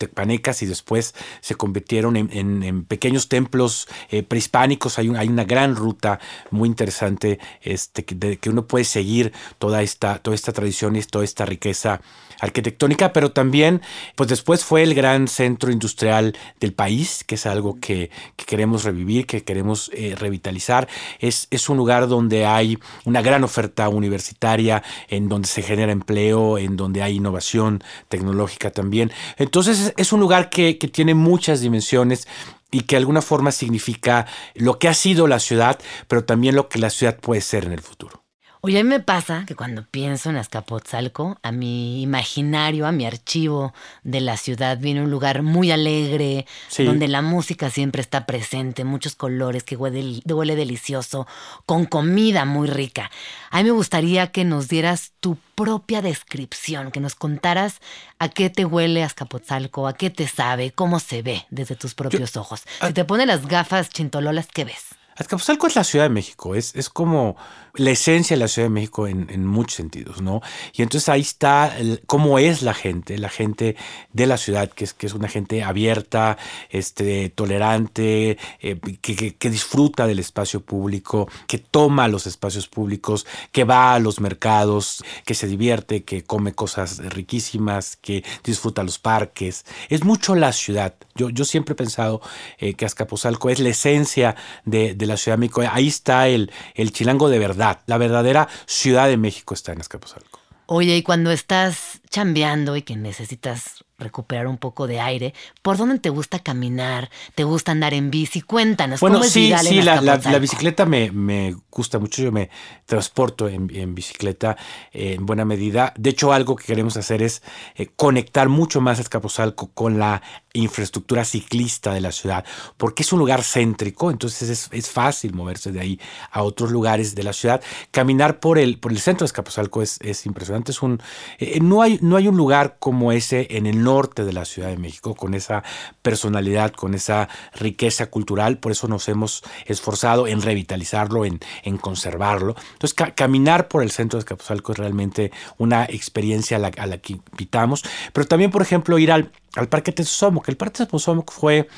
tecpanecas 0.00 0.62
y 0.62 0.66
después 0.66 1.14
se 1.42 1.54
convirtieron 1.54 2.16
en, 2.16 2.84
pequeños 2.86 3.28
templos 3.28 3.86
eh, 4.08 4.22
prehispánicos. 4.22 4.98
Hay, 4.98 5.08
una 5.08 5.44
gran 5.44 5.76
ruta 5.76 6.18
muy 6.50 6.68
interesante 6.68 7.38
este, 7.60 8.04
que, 8.04 8.38
que 8.38 8.50
uno 8.50 8.66
puede 8.66 8.84
seguir 8.84 9.32
toda 9.58 9.82
esta, 9.82 10.18
toda 10.18 10.34
esta 10.34 10.52
tradición 10.52 10.96
y 10.96 11.02
toda 11.02 11.24
esta 11.24 11.44
riqueza 11.44 12.00
arquitectónica, 12.40 13.12
pero 13.12 13.32
también, 13.32 13.82
pues 14.16 14.28
después 14.28 14.64
fue 14.64 14.82
el 14.82 14.94
gran 14.94 15.28
centro 15.28 15.70
industrial 15.70 16.36
del 16.58 16.72
país, 16.72 17.22
que 17.24 17.34
es 17.34 17.46
algo 17.46 17.78
que, 17.78 18.10
queremos 18.36 18.84
revivir, 18.84 19.26
que 19.26 19.44
queremos 19.44 19.90
eh, 19.94 20.14
revitalizar. 20.18 20.88
Es, 21.18 21.46
es 21.50 21.68
un 21.68 21.76
lugar 21.76 22.08
donde 22.08 22.46
hay 22.46 22.78
una 23.04 23.22
gran 23.22 23.44
oferta 23.44 23.88
universitaria, 23.88 24.82
en 25.08 25.28
donde 25.28 25.46
se 25.46 25.62
genera 25.62 25.92
empleo, 25.92 26.58
en 26.58 26.76
donde 26.76 27.02
hay 27.02 27.16
innovación 27.16 27.84
tecnológica 28.08 28.70
también. 28.70 29.12
Entonces 29.36 29.89
es 29.96 30.12
un 30.12 30.20
lugar 30.20 30.50
que, 30.50 30.78
que 30.78 30.88
tiene 30.88 31.14
muchas 31.14 31.60
dimensiones 31.60 32.26
y 32.70 32.82
que 32.82 32.96
de 32.96 33.00
alguna 33.00 33.22
forma 33.22 33.52
significa 33.52 34.26
lo 34.54 34.78
que 34.78 34.88
ha 34.88 34.94
sido 34.94 35.26
la 35.26 35.40
ciudad, 35.40 35.78
pero 36.08 36.24
también 36.24 36.54
lo 36.54 36.68
que 36.68 36.78
la 36.78 36.90
ciudad 36.90 37.18
puede 37.18 37.40
ser 37.40 37.64
en 37.64 37.72
el 37.72 37.80
futuro. 37.80 38.19
Oye, 38.62 38.78
a 38.78 38.84
mí 38.84 38.90
me 38.90 39.00
pasa 39.00 39.44
que 39.46 39.54
cuando 39.54 39.86
pienso 39.90 40.28
en 40.28 40.36
Azcapotzalco, 40.36 41.38
a 41.42 41.50
mi 41.50 42.02
imaginario, 42.02 42.86
a 42.86 42.92
mi 42.92 43.06
archivo 43.06 43.72
de 44.04 44.20
la 44.20 44.36
ciudad, 44.36 44.76
viene 44.76 45.02
un 45.02 45.10
lugar 45.10 45.40
muy 45.40 45.70
alegre, 45.70 46.44
donde 46.76 47.08
la 47.08 47.22
música 47.22 47.70
siempre 47.70 48.02
está 48.02 48.26
presente, 48.26 48.84
muchos 48.84 49.14
colores, 49.14 49.64
que 49.64 49.76
huele, 49.76 50.20
huele 50.26 50.56
delicioso, 50.56 51.26
con 51.64 51.86
comida 51.86 52.44
muy 52.44 52.68
rica. 52.68 53.10
A 53.50 53.58
mí 53.58 53.64
me 53.64 53.70
gustaría 53.70 54.26
que 54.26 54.44
nos 54.44 54.68
dieras 54.68 55.12
tu 55.20 55.38
propia 55.54 56.02
descripción, 56.02 56.90
que 56.90 57.00
nos 57.00 57.14
contaras 57.14 57.80
a 58.18 58.28
qué 58.28 58.50
te 58.50 58.66
huele 58.66 59.02
Azcapotzalco, 59.02 59.88
a 59.88 59.94
qué 59.94 60.10
te 60.10 60.28
sabe, 60.28 60.70
cómo 60.70 61.00
se 61.00 61.22
ve 61.22 61.46
desde 61.48 61.76
tus 61.76 61.94
propios 61.94 62.36
ojos. 62.36 62.64
Si 62.86 62.92
te 62.92 63.06
pones 63.06 63.26
las 63.26 63.46
gafas 63.46 63.88
chintololas, 63.88 64.48
¿qué 64.52 64.66
ves? 64.66 64.89
Azcapotzalco 65.20 65.66
es 65.66 65.76
la 65.76 65.84
Ciudad 65.84 66.06
de 66.06 66.10
México, 66.10 66.54
es, 66.54 66.74
es 66.74 66.88
como 66.88 67.36
la 67.74 67.90
esencia 67.90 68.36
de 68.36 68.40
la 68.40 68.48
Ciudad 68.48 68.66
de 68.66 68.74
México 68.74 69.06
en, 69.06 69.46
muchos 69.46 69.76
sentidos, 69.76 70.22
¿no? 70.22 70.40
Y 70.72 70.82
entonces 70.82 71.08
ahí 71.08 71.20
está 71.20 71.76
cómo 72.06 72.38
es 72.38 72.62
la 72.62 72.72
gente, 72.74 73.18
la 73.18 73.28
gente 73.28 73.76
de 74.12 74.26
la 74.26 74.38
ciudad, 74.38 74.70
que 74.70 74.84
es, 74.84 74.94
que 74.94 75.06
es 75.06 75.14
una 75.14 75.28
gente 75.28 75.62
abierta, 75.62 76.38
este, 76.70 77.28
tolerante, 77.28 78.38
eh, 78.60 78.80
que, 79.00 79.34
que, 79.34 79.50
disfruta 79.50 80.06
del 80.06 80.18
espacio 80.18 80.60
público, 80.60 81.28
que 81.46 81.58
toma 81.58 82.08
los 82.08 82.26
espacios 82.26 82.66
públicos, 82.66 83.26
que 83.52 83.64
va 83.64 83.94
a 83.94 83.98
los 83.98 84.20
mercados, 84.20 85.04
que 85.24 85.34
se 85.34 85.46
divierte, 85.46 86.02
que 86.02 86.24
come 86.24 86.54
cosas 86.54 86.98
riquísimas, 86.98 87.96
que 87.96 88.24
disfruta 88.42 88.82
los 88.82 88.98
parques. 88.98 89.64
Es 89.90 90.02
mucho 90.02 90.34
la 90.34 90.52
ciudad. 90.52 90.94
Yo, 91.14 91.28
yo 91.28 91.44
siempre 91.44 91.74
he 91.74 91.76
pensado 91.76 92.20
eh, 92.58 92.74
que 92.74 92.86
Azcapotzalco 92.86 93.50
es 93.50 93.60
la 93.60 93.68
esencia 93.68 94.34
de, 94.64 94.94
de 94.94 95.09
la 95.10 95.16
Ciudad 95.16 95.36
de 95.36 95.40
México. 95.40 95.62
Ahí 95.70 95.88
está 95.88 96.28
el, 96.28 96.50
el 96.74 96.92
chilango 96.92 97.28
de 97.28 97.38
verdad. 97.38 97.80
La 97.86 97.98
verdadera 97.98 98.48
Ciudad 98.66 99.08
de 99.08 99.16
México 99.16 99.54
está 99.54 99.72
en 99.72 99.80
Azcapotzalco. 99.80 100.40
Oye, 100.66 100.96
y 100.96 101.02
cuando 101.02 101.32
estás 101.32 102.00
chambeando 102.10 102.76
y 102.76 102.82
que 102.82 102.96
necesitas 102.96 103.84
recuperar 104.00 104.46
un 104.46 104.58
poco 104.58 104.86
de 104.86 105.00
aire. 105.00 105.34
¿Por 105.62 105.76
dónde 105.76 105.98
te 105.98 106.10
gusta 106.10 106.40
caminar? 106.40 107.10
¿Te 107.34 107.44
gusta 107.44 107.72
andar 107.72 107.94
en 107.94 108.10
bici? 108.10 108.40
Cuéntanos. 108.40 109.00
Bueno, 109.00 109.22
sí, 109.22 109.52
sí, 109.62 109.82
la, 109.82 110.00
la, 110.00 110.38
bicicleta 110.38 110.86
me, 110.86 111.10
me, 111.10 111.54
gusta 111.70 111.98
mucho. 111.98 112.22
Yo 112.22 112.32
me 112.32 112.50
transporto 112.86 113.48
en, 113.48 113.70
en, 113.74 113.94
bicicleta 113.94 114.56
en 114.92 115.24
buena 115.26 115.44
medida. 115.44 115.92
De 115.96 116.10
hecho, 116.10 116.32
algo 116.32 116.56
que 116.56 116.64
queremos 116.64 116.96
hacer 116.96 117.22
es 117.22 117.42
eh, 117.76 117.88
conectar 117.94 118.48
mucho 118.48 118.80
más 118.80 118.98
a 118.98 119.02
Escapozalco 119.02 119.70
con 119.72 119.98
la 119.98 120.22
infraestructura 120.52 121.24
ciclista 121.24 121.94
de 121.94 122.00
la 122.00 122.10
ciudad, 122.10 122.44
porque 122.76 123.04
es 123.04 123.12
un 123.12 123.20
lugar 123.20 123.44
céntrico, 123.44 124.10
entonces 124.10 124.48
es, 124.48 124.68
es 124.72 124.90
fácil 124.90 125.32
moverse 125.32 125.70
de 125.70 125.80
ahí 125.80 126.00
a 126.32 126.42
otros 126.42 126.72
lugares 126.72 127.14
de 127.14 127.22
la 127.22 127.32
ciudad. 127.32 127.62
Caminar 127.92 128.40
por 128.40 128.58
el, 128.58 128.78
por 128.78 128.90
el 128.90 128.98
centro 128.98 129.24
de 129.24 129.26
Escapozalco 129.26 129.82
es, 129.82 129.98
es 130.00 130.26
impresionante. 130.26 130.72
Es 130.72 130.82
un, 130.82 131.00
eh, 131.38 131.60
no, 131.60 131.82
hay, 131.82 131.98
no 132.02 132.16
hay 132.16 132.26
un 132.26 132.36
lugar 132.36 132.76
como 132.78 133.12
ese 133.12 133.46
en 133.50 133.66
el 133.66 133.82
norte 133.82 133.89
norte 133.90 134.24
de 134.24 134.32
la 134.32 134.44
Ciudad 134.44 134.68
de 134.68 134.76
México, 134.76 135.16
con 135.16 135.34
esa 135.34 135.64
personalidad, 136.00 136.72
con 136.72 136.94
esa 136.94 137.28
riqueza 137.54 138.06
cultural. 138.06 138.58
Por 138.58 138.70
eso 138.70 138.86
nos 138.86 139.08
hemos 139.08 139.42
esforzado 139.66 140.28
en 140.28 140.42
revitalizarlo, 140.42 141.24
en, 141.24 141.40
en 141.64 141.76
conservarlo. 141.76 142.54
Entonces, 142.74 142.94
caminar 143.16 143.66
por 143.66 143.82
el 143.82 143.90
centro 143.90 144.16
de 144.16 144.20
Escapuzalco 144.20 144.72
es 144.72 144.78
realmente 144.78 145.32
una 145.58 145.84
experiencia 145.84 146.56
a 146.56 146.60
la, 146.60 146.70
a 146.78 146.86
la 146.86 146.98
que 146.98 147.14
invitamos. 147.14 147.82
Pero 148.12 148.26
también, 148.28 148.52
por 148.52 148.62
ejemplo, 148.62 148.96
ir 148.98 149.10
al 149.10 149.32
al 149.56 149.68
Parque 149.68 149.92
Tesosomoc. 149.92 150.48
El 150.48 150.56
Parque 150.56 150.84
Tesosomoc 150.84 151.32
fue 151.32 151.68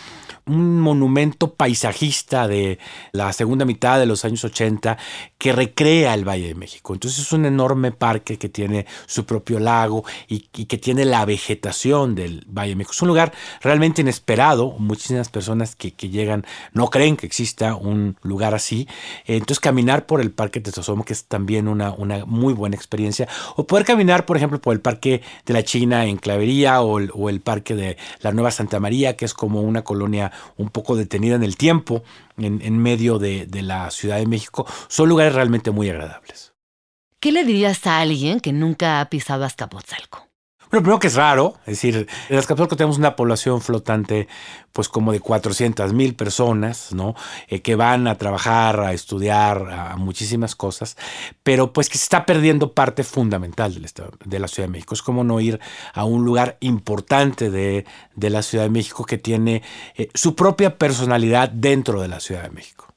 un 0.45 0.81
monumento 0.81 1.55
paisajista 1.55 2.49
de 2.49 2.79
la 3.13 3.33
segunda 3.33 3.65
mitad 3.65 3.99
de 3.99 4.07
los 4.07 4.25
años 4.25 4.45
80 4.45 4.99
que 5.39 5.53
recrea 5.53 6.15
el 6.15 6.29
Valle 6.29 6.49
de 6.49 6.55
México. 6.55 6.93
Entonces 6.93 7.21
es 7.21 7.33
un 7.33 7.47
enorme 7.47 7.93
parque 7.93 8.39
que 8.39 8.49
tiene 8.49 8.87
su 9.07 9.25
propio 9.25 9.61
lago 9.61 10.05
y, 10.29 10.41
que 10.41 10.79
tiene 10.79 11.05
la 11.05 11.25
vegetación 11.25 12.15
del 12.15 12.45
Valle 12.49 12.71
de 12.71 12.77
México. 12.77 12.93
Es 12.93 13.03
un 13.03 13.09
lugar 13.09 13.33
realmente 13.61 14.03
inesperado. 14.03 14.73
Muchísimas 14.79 15.29
personas 15.29 15.77
que, 15.77 15.93
llegan 16.03 16.45
no 16.73 16.91
creen 16.91 17.17
que 17.17 17.27
exista 17.27 17.77
un 17.77 18.17
lugar 18.23 18.55
así. 18.55 18.89
Entonces 19.25 19.61
caminar 19.61 20.05
por 20.07 20.21
el 20.21 20.33
Parque 20.33 20.61
Tesosomoc 20.61 21.11
es 21.11 21.25
también 21.27 21.69
una, 21.69 21.93
una 21.93 22.25
muy 22.27 22.53
buena 22.53 22.77
experiencia. 22.77 23.29
O 23.57 23.67
poder 23.67 23.87
caminar, 23.87 24.27
por 24.27 24.37
ejemplo, 24.37 24.61
por 24.61 24.75
el 24.75 24.81
Parque 24.81 25.23
de 25.47 25.55
la 25.55 25.63
China 25.63 26.05
en 26.05 26.17
Clavería 26.17 26.83
o 26.83 26.93
o 26.93 27.31
el 27.31 27.41
Parque 27.41 27.62
de 27.63 27.97
la 28.21 28.33
Nueva 28.33 28.51
Santa 28.51 28.81
María, 28.81 29.17
que 29.17 29.25
es 29.25 29.35
como 29.35 29.63
una 29.63 29.83
colonia 29.83 30.33
un 30.57 30.69
poco 30.69 30.97
detenida 30.97 31.37
en 31.37 31.43
el 31.43 31.57
tiempo, 31.57 32.03
en, 32.37 32.79
medio 32.79 33.19
de, 33.19 33.47
de 33.47 33.63
la 33.63 33.91
Ciudad 33.91 34.19
de 34.19 34.27
México, 34.27 34.67
son 34.89 35.09
lugares 35.09 35.35
realmente 35.35 35.71
muy 35.71 35.89
agradables. 35.89 36.53
¿Qué 37.21 37.31
le 37.31 37.45
dirías 37.45 37.87
a 37.87 38.01
alguien 38.01 38.41
que 38.41 38.53
nunca 38.53 39.01
ha 39.01 39.09
pisado 39.09 39.45
Azcapotzalco? 39.45 40.32
Bueno, 40.73 40.85
primero 40.85 41.01
que 41.01 41.09
es 41.09 41.17
raro, 41.17 41.53
es 41.67 41.75
decir, 41.75 42.09
en 42.31 42.39
Azcapotzalco 42.39 42.79
tenemos 42.79 42.97
una 42.97 43.15
población 43.15 43.61
flotante 43.61 44.27
pues 44.73 44.89
como 44.89 45.13
de 45.13 45.21
400 45.21 45.93
mil 45.93 46.15
personas, 46.15 46.95
¿no? 46.95 47.15
Eh, 47.49 47.61
que 47.61 47.77
van 47.77 48.09
a 48.09 48.17
trabajar, 48.17 48.81
a 48.81 48.95
estudiar, 48.95 49.69
a 49.71 49.97
muchísimas 49.99 50.57
cosas, 50.57 50.97
pero 51.43 51.75
pues 51.75 51.91
que 51.91 51.99
se 51.99 52.05
está 52.05 52.25
perdiendo 52.25 52.73
parte 52.73 53.05
fundamental 53.05 53.75
del 53.75 53.85
estado, 53.85 54.13
de 54.25 54.39
la 54.39 54.49
Ciudad 54.49 54.67
de 54.67 54.73
México. 54.73 54.95
Es 54.95 55.03
como 55.03 55.25
no 55.25 55.41
ir 55.41 55.61
a 55.93 56.07
un 56.07 56.25
lugar 56.25 56.57
importante 56.61 57.51
de, 57.51 57.85
de 58.17 58.31
la 58.31 58.41
Ciudad 58.41 58.65
de 58.65 58.71
México 58.71 59.05
que 59.05 59.19
tiene 59.19 59.63
eh, 59.95 60.09
su 60.15 60.35
propia 60.35 60.79
personalidad 60.79 61.51
dentro 61.51 62.01
de 62.01 62.09
la 62.09 62.19
Ciudad 62.19 62.45
de 62.45 62.51
México. 62.51 62.92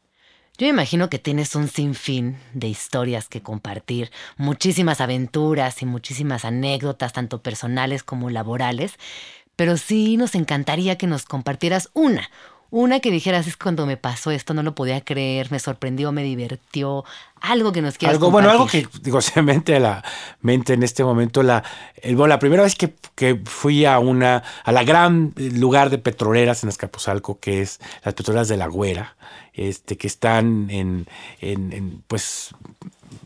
Yo 0.58 0.68
imagino 0.68 1.10
que 1.10 1.20
tienes 1.20 1.54
un 1.56 1.68
sinfín 1.68 2.38
de 2.54 2.68
historias 2.68 3.28
que 3.28 3.42
compartir, 3.42 4.10
muchísimas 4.38 5.02
aventuras 5.02 5.82
y 5.82 5.86
muchísimas 5.86 6.46
anécdotas, 6.46 7.12
tanto 7.12 7.42
personales 7.42 8.04
como 8.04 8.30
laborales, 8.30 8.94
pero 9.58 9.76
sí 9.76 10.16
nos 10.16 10.34
encantaría 10.34 10.98
que 10.98 11.08
nos 11.08 11.26
compartieras 11.26 11.90
una, 11.94 12.30
una 12.72 13.00
que 13.00 13.12
dijeras, 13.12 13.48
es 13.48 13.58
cuando 13.58 13.86
me 13.86 13.98
pasó 13.98 14.32
esto, 14.32 14.54
no 14.54 14.64
lo 14.64 14.76
podía 14.76 15.02
creer, 15.02 15.52
me 15.52 15.60
sorprendió, 15.60 16.12
me 16.12 16.24
divirtió, 16.24 17.04
algo 17.50 17.72
que 17.72 17.82
nos 17.82 17.98
quieras 17.98 18.16
algo, 18.16 18.32
Bueno, 18.32 18.50
algo 18.50 18.68
que, 18.68 18.88
digo, 19.02 19.22
se 19.22 19.42
mente 19.42 19.76
a 19.76 19.80
la 19.80 20.04
mente 20.42 20.74
en 20.74 20.84
este 20.84 21.04
momento, 21.04 21.44
la, 21.44 21.64
el, 22.02 22.16
bueno, 22.16 22.30
la 22.30 22.40
primera 22.40 22.64
vez 22.64 22.76
que, 22.76 22.94
que, 23.16 23.42
fui 23.46 23.86
a 23.86 24.00
una, 24.00 24.44
a 24.64 24.72
la 24.72 24.84
gran 24.84 25.34
lugar 25.38 25.90
de 25.90 25.98
petroleras 25.98 26.64
en 26.64 26.70
Escapuzalco, 26.70 27.40
que 27.40 27.62
es 27.62 27.80
las 28.04 28.14
petroleras 28.14 28.48
de 28.48 28.58
la 28.58 28.68
Güera, 28.68 29.16
este, 29.54 29.98
que 29.98 30.08
están 30.08 30.70
en, 30.70 31.08
en, 31.40 31.74
en 31.74 32.04
pues 32.08 32.54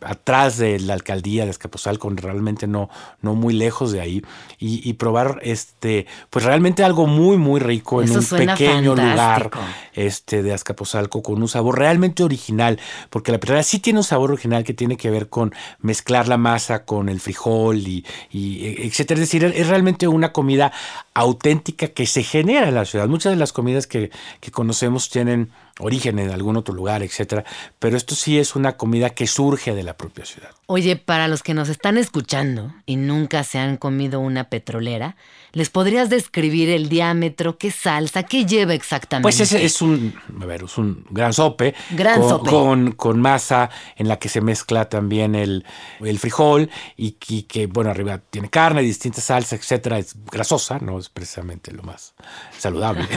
atrás 0.01 0.57
de 0.57 0.79
la 0.79 0.93
alcaldía 0.93 1.45
de 1.45 1.51
Escaposalco, 1.51 2.09
realmente 2.09 2.67
no, 2.67 2.89
no 3.21 3.35
muy 3.35 3.53
lejos 3.53 3.91
de 3.91 4.01
ahí, 4.01 4.23
y, 4.59 4.93
probar 4.93 5.39
este, 5.43 6.05
pues 6.29 6.43
realmente 6.45 6.83
algo 6.83 7.07
muy, 7.07 7.37
muy 7.37 7.59
rico 7.59 8.01
en 8.01 8.11
un 8.11 8.25
pequeño 8.25 8.95
lugar 8.95 9.49
este, 9.93 10.43
de 10.43 10.53
Azcapotzalco 10.53 11.23
con 11.23 11.41
un 11.41 11.47
sabor 11.47 11.79
realmente 11.79 12.23
original, 12.23 12.79
porque 13.09 13.31
la 13.31 13.39
petrolera 13.39 13.63
sí 13.63 13.79
tiene 13.79 13.99
un 13.99 14.03
sabor 14.09 14.31
original 14.31 14.63
que 14.63 14.73
tiene 14.73 14.97
que 14.97 15.09
ver 15.09 15.29
con 15.29 15.53
mezclar 15.79 16.27
la 16.27 16.37
masa 16.37 16.85
con 16.85 17.09
el 17.09 17.19
frijol 17.19 17.77
y, 17.77 18.05
y 18.31 18.87
etcétera. 18.87 19.21
Es 19.21 19.27
decir, 19.27 19.43
es 19.43 19.67
realmente 19.67 20.07
una 20.07 20.31
comida 20.31 20.71
auténtica 21.21 21.87
que 21.87 22.05
se 22.05 22.23
genera 22.23 22.67
en 22.67 22.75
la 22.75 22.85
ciudad. 22.85 23.07
Muchas 23.07 23.33
de 23.33 23.37
las 23.37 23.53
comidas 23.53 23.87
que, 23.87 24.11
que 24.39 24.51
conocemos 24.51 25.09
tienen 25.09 25.51
origen 25.79 26.19
en 26.19 26.29
algún 26.29 26.57
otro 26.57 26.73
lugar, 26.73 27.01
etcétera. 27.01 27.43
Pero 27.79 27.97
esto 27.97 28.13
sí 28.13 28.37
es 28.37 28.55
una 28.55 28.77
comida 28.77 29.09
que 29.09 29.25
surge 29.25 29.73
de 29.73 29.83
la 29.83 29.97
propia 29.97 30.25
ciudad. 30.25 30.51
Oye, 30.67 30.97
para 30.97 31.27
los 31.27 31.41
que 31.41 31.53
nos 31.53 31.69
están 31.69 31.97
escuchando 31.97 32.73
y 32.85 32.97
nunca 32.97 33.43
se 33.43 33.57
han 33.57 33.77
comido 33.77 34.19
una 34.19 34.49
petrolera, 34.49 35.15
¿les 35.51 35.69
podrías 35.69 36.09
describir 36.09 36.69
el 36.69 36.89
diámetro, 36.89 37.57
qué 37.57 37.71
salsa, 37.71 38.23
qué 38.23 38.45
lleva 38.45 38.73
exactamente? 38.73 39.23
Pues 39.23 39.39
ese 39.39 39.63
es 39.63 39.81
un, 39.81 40.13
a 40.39 40.45
ver, 40.45 40.63
es 40.63 40.77
un 40.77 41.05
gran 41.09 41.33
sope. 41.33 41.73
Gran 41.91 42.19
con, 42.21 42.29
sope. 42.29 42.95
Con, 42.95 43.19
masa 43.19 43.69
en 43.95 44.07
la 44.07 44.19
que 44.19 44.29
se 44.29 44.41
mezcla 44.41 44.87
también 44.89 45.33
el, 45.33 45.65
el 46.01 46.19
frijol 46.19 46.69
y, 46.95 47.15
y, 47.27 47.43
que, 47.43 47.65
bueno, 47.65 47.89
arriba 47.89 48.19
tiene 48.29 48.49
carne, 48.49 48.81
distintas 48.81 49.23
salsas, 49.23 49.59
etcétera. 49.59 49.97
Es 49.97 50.15
grasosa, 50.31 50.77
no 50.79 50.99
es 50.99 51.08
precisamente 51.13 51.71
lo 51.71 51.83
más 51.83 52.13
saludable 52.57 53.07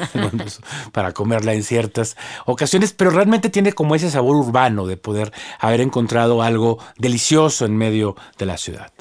para 0.92 1.12
comerla 1.12 1.54
en 1.54 1.62
ciertas 1.62 2.16
ocasiones, 2.46 2.92
pero 2.92 3.10
realmente 3.10 3.50
tiene 3.50 3.72
como 3.72 3.94
ese 3.94 4.10
sabor 4.10 4.36
urbano 4.36 4.86
de 4.86 4.96
poder 4.96 5.32
haber 5.58 5.80
encontrado 5.80 6.42
algo 6.42 6.78
delicioso 6.98 7.64
en 7.64 7.76
medio 7.76 8.16
de 8.38 8.46
la 8.46 8.56
ciudad. 8.56 8.92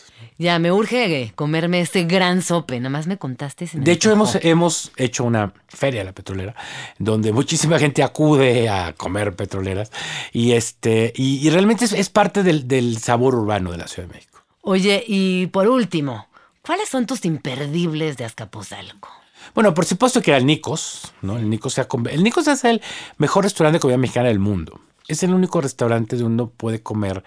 Ya, 0.41 0.57
me 0.57 0.71
urge 0.71 1.31
comerme 1.35 1.81
este 1.81 2.05
gran 2.05 2.41
sope. 2.41 2.79
Nada 2.79 2.89
más 2.89 3.05
me 3.05 3.19
contaste. 3.19 3.69
de 3.71 3.91
hecho, 3.91 4.11
hemos, 4.11 4.39
hemos 4.41 4.91
hecho 4.97 5.23
una 5.23 5.53
feria 5.67 6.03
la 6.03 6.13
petrolera, 6.13 6.55
donde 6.97 7.31
muchísima 7.31 7.77
gente 7.77 8.01
acude 8.01 8.67
a 8.67 8.93
comer 8.93 9.35
petroleras. 9.35 9.91
Y, 10.33 10.53
este, 10.53 11.13
y, 11.15 11.47
realmente 11.51 11.85
es, 11.85 12.09
parte 12.09 12.41
del, 12.41 12.67
del, 12.67 12.97
sabor 12.97 13.35
urbano 13.35 13.71
de 13.71 13.77
la 13.77 13.87
Ciudad 13.87 14.07
de 14.07 14.15
México. 14.15 14.43
Oye, 14.61 15.03
y 15.05 15.45
por 15.45 15.67
último, 15.67 16.27
¿cuáles 16.61 16.89
son 16.89 17.05
tus 17.05 17.25
imperdibles 17.25 18.17
de 18.17 18.25
Azcapotzalco? 18.25 19.09
Bueno, 19.53 19.73
por 19.73 19.85
supuesto 19.85 20.21
que 20.21 20.35
el 20.35 20.45
Nicos, 20.45 21.13
¿no? 21.21 21.37
El 21.37 21.49
Nicos, 21.49 21.77
el 21.77 22.23
Nicos 22.23 22.47
es 22.47 22.63
el 22.63 22.81
mejor 23.17 23.43
restaurante 23.43 23.77
de 23.77 23.81
comida 23.81 23.97
mexicana 23.97 24.29
del 24.29 24.39
mundo. 24.39 24.79
Es 25.07 25.23
el 25.23 25.33
único 25.33 25.59
restaurante 25.59 26.15
donde 26.15 26.43
uno 26.43 26.51
puede 26.51 26.81
comer 26.81 27.23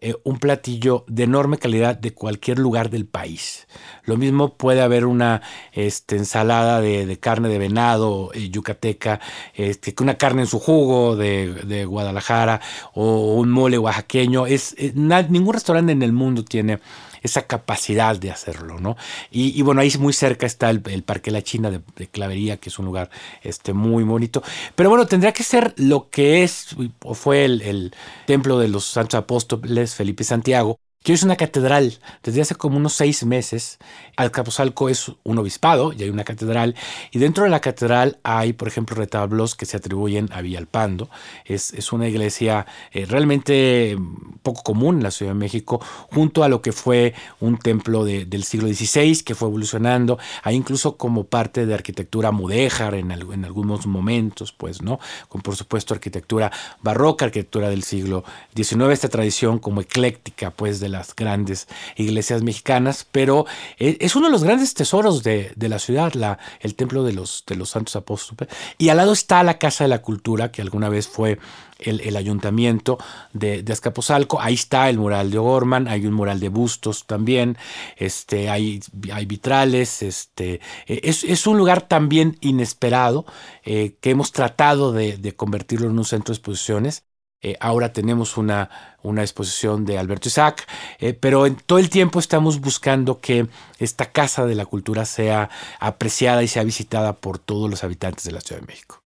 eh, 0.00 0.14
un 0.24 0.38
platillo 0.38 1.04
de 1.08 1.24
enorme 1.24 1.58
calidad 1.58 1.96
de 1.96 2.14
cualquier 2.14 2.58
lugar 2.58 2.88
del 2.88 3.04
país. 3.04 3.66
Lo 4.04 4.16
mismo 4.16 4.56
puede 4.56 4.80
haber 4.80 5.04
una 5.04 5.42
este, 5.72 6.16
ensalada 6.16 6.80
de, 6.80 7.18
carne 7.18 7.48
de 7.48 7.58
venado 7.58 8.30
eh, 8.32 8.48
yucateca, 8.48 9.20
este, 9.54 9.94
una 10.00 10.16
carne 10.16 10.42
en 10.42 10.48
su 10.48 10.60
jugo 10.60 11.16
de, 11.16 11.84
Guadalajara 11.84 12.60
o 12.94 13.34
un 13.34 13.50
mole 13.50 13.76
oaxaqueño. 13.76 14.46
Es, 14.46 14.74
eh, 14.78 14.92
ningún 14.94 15.52
restaurante 15.52 15.92
en 15.92 16.02
el 16.02 16.12
mundo 16.12 16.44
tiene 16.44 16.78
esa 17.26 17.46
capacidad 17.46 18.16
de 18.16 18.30
hacerlo, 18.30 18.78
¿no? 18.80 18.96
Y, 19.30 19.60
bueno, 19.62 19.80
ahí 19.80 19.92
muy 19.98 20.12
cerca 20.12 20.46
está 20.46 20.70
el, 20.70 20.80
Parque 21.02 21.30
La 21.30 21.42
China 21.42 21.70
de, 21.70 21.80
Clavería, 22.08 22.56
que 22.58 22.68
es 22.70 22.78
un 22.78 22.86
lugar 22.86 23.10
este, 23.42 23.72
muy 23.72 24.04
bonito. 24.04 24.42
Pero 24.74 24.90
bueno, 24.90 25.06
tendría 25.06 25.32
que 25.32 25.42
ser 25.42 25.74
lo 25.76 26.08
que 26.10 26.42
es 26.42 26.76
o 27.02 27.14
fue 27.14 27.44
el, 27.44 27.62
el 27.62 27.94
templo 28.26 28.58
de 28.58 28.68
los 28.68 28.84
santos 28.84 29.18
apóstoles 29.18 29.94
Felipe 29.94 30.24
Santiago, 30.24 30.78
que 31.06 31.12
es 31.12 31.22
una 31.22 31.36
catedral. 31.36 32.00
Desde 32.24 32.40
hace 32.40 32.56
como 32.56 32.78
unos 32.78 32.94
seis 32.94 33.24
meses, 33.24 33.78
Alcapozalco 34.16 34.88
es 34.88 35.12
un 35.22 35.38
obispado 35.38 35.92
y 35.92 36.02
hay 36.02 36.10
una 36.10 36.24
catedral. 36.24 36.74
Y 37.12 37.20
dentro 37.20 37.44
de 37.44 37.50
la 37.50 37.60
catedral 37.60 38.18
hay, 38.24 38.54
por 38.54 38.66
ejemplo, 38.66 38.96
retablos 38.96 39.54
que 39.54 39.66
se 39.66 39.76
atribuyen 39.76 40.28
a 40.32 40.40
Villalpando. 40.40 41.08
Es, 41.44 41.72
es 41.74 41.92
una 41.92 42.08
iglesia 42.08 42.66
eh, 42.90 43.06
realmente 43.06 43.96
poco 44.42 44.64
común 44.64 44.96
en 44.96 45.04
la 45.04 45.12
Ciudad 45.12 45.30
de 45.30 45.38
México, 45.38 45.80
junto 46.12 46.42
a 46.42 46.48
lo 46.48 46.60
que 46.60 46.72
fue 46.72 47.14
un 47.38 47.56
templo 47.56 48.04
del 48.04 48.42
siglo 48.42 48.66
XVI 48.66 49.22
que 49.22 49.36
fue 49.36 49.46
evolucionando. 49.46 50.18
Hay 50.42 50.56
incluso 50.56 50.96
como 50.96 51.22
parte 51.22 51.66
de 51.66 51.74
arquitectura 51.74 52.32
mudéjar 52.32 52.96
en, 52.96 53.12
en 53.12 53.44
algunos 53.44 53.86
momentos, 53.86 54.50
pues, 54.50 54.82
¿no? 54.82 54.98
Con, 55.28 55.40
por 55.40 55.54
supuesto, 55.54 55.94
arquitectura 55.94 56.50
barroca, 56.82 57.26
arquitectura 57.26 57.68
del 57.68 57.84
siglo 57.84 58.24
XIX, 58.56 58.90
esta 58.90 59.08
tradición 59.08 59.60
como 59.60 59.80
ecléctica, 59.80 60.50
pues, 60.50 60.80
de 60.80 60.88
la 60.88 60.95
las 60.96 61.14
grandes 61.14 61.68
iglesias 61.96 62.42
mexicanas, 62.42 63.06
pero 63.10 63.46
e, 63.78 63.96
es 64.00 64.16
uno 64.16 64.26
de 64.26 64.32
los 64.32 64.44
grandes 64.44 64.74
tesoros 64.74 65.22
de, 65.22 65.54
la 65.56 65.78
ciudad, 65.78 66.12
el 66.60 66.74
templo 66.74 67.02
de 67.04 67.12
los, 67.12 67.44
santos 67.64 67.96
apóstoles. 67.96 68.52
Y 68.78 68.88
al 68.88 68.98
lado 68.98 69.12
está 69.12 69.42
la 69.42 69.58
Casa 69.58 69.84
de 69.84 69.88
la 69.88 70.02
Cultura, 70.02 70.50
que 70.50 70.62
alguna 70.62 70.88
vez 70.88 71.08
fue 71.08 71.38
el, 71.78 72.16
ayuntamiento 72.16 72.98
de, 73.32 73.62
de, 73.62 73.72
Azcapotzalco. 73.72 74.40
Ahí 74.40 74.54
está 74.54 74.88
el 74.88 74.98
mural 74.98 75.30
de 75.30 75.38
O'Gorman, 75.38 75.88
hay 75.88 76.06
un 76.06 76.14
mural 76.14 76.40
de 76.40 76.48
bustos 76.48 77.06
también, 77.06 77.58
este, 77.96 78.48
hay, 78.48 78.80
vitrales. 79.26 80.02
Este, 80.02 80.60
e, 80.86 81.00
es, 81.04 81.46
un 81.46 81.58
lugar 81.58 81.82
también 81.82 82.38
inesperado 82.40 83.26
eh, 83.64 83.96
que 84.00 84.10
hemos 84.10 84.32
tratado 84.32 84.92
de 84.92 85.34
convertirlo 85.36 85.88
en 85.88 85.98
un 85.98 86.04
centro 86.04 86.32
de 86.32 86.38
exposiciones. 86.38 87.04
Eh, 87.42 87.56
ahora 87.60 87.92
tenemos 87.92 88.36
una, 88.36 88.96
una, 89.02 89.22
exposición 89.22 89.84
de 89.84 89.98
Alberto 89.98 90.28
Isaac, 90.28 90.66
eh, 90.98 91.12
pero 91.12 91.46
en 91.46 91.56
todo 91.56 91.78
el 91.78 91.90
tiempo 91.90 92.18
estamos 92.18 92.60
buscando 92.60 93.20
que 93.20 93.46
esta 93.78 94.10
Casa 94.10 94.46
de 94.46 94.54
la 94.54 94.64
Cultura 94.66 95.04
sea 95.04 95.50
apreciada 95.78 96.42
y 96.42 96.48
sea 96.48 96.64
visitada 96.64 97.12
por 97.12 97.38
todos 97.38 97.68
los 97.70 97.84
habitantes 97.84 98.24
de 98.24 98.32
la 98.32 98.40
Ciudad 98.40 98.62
de 98.62 98.66
México. 98.66 99.00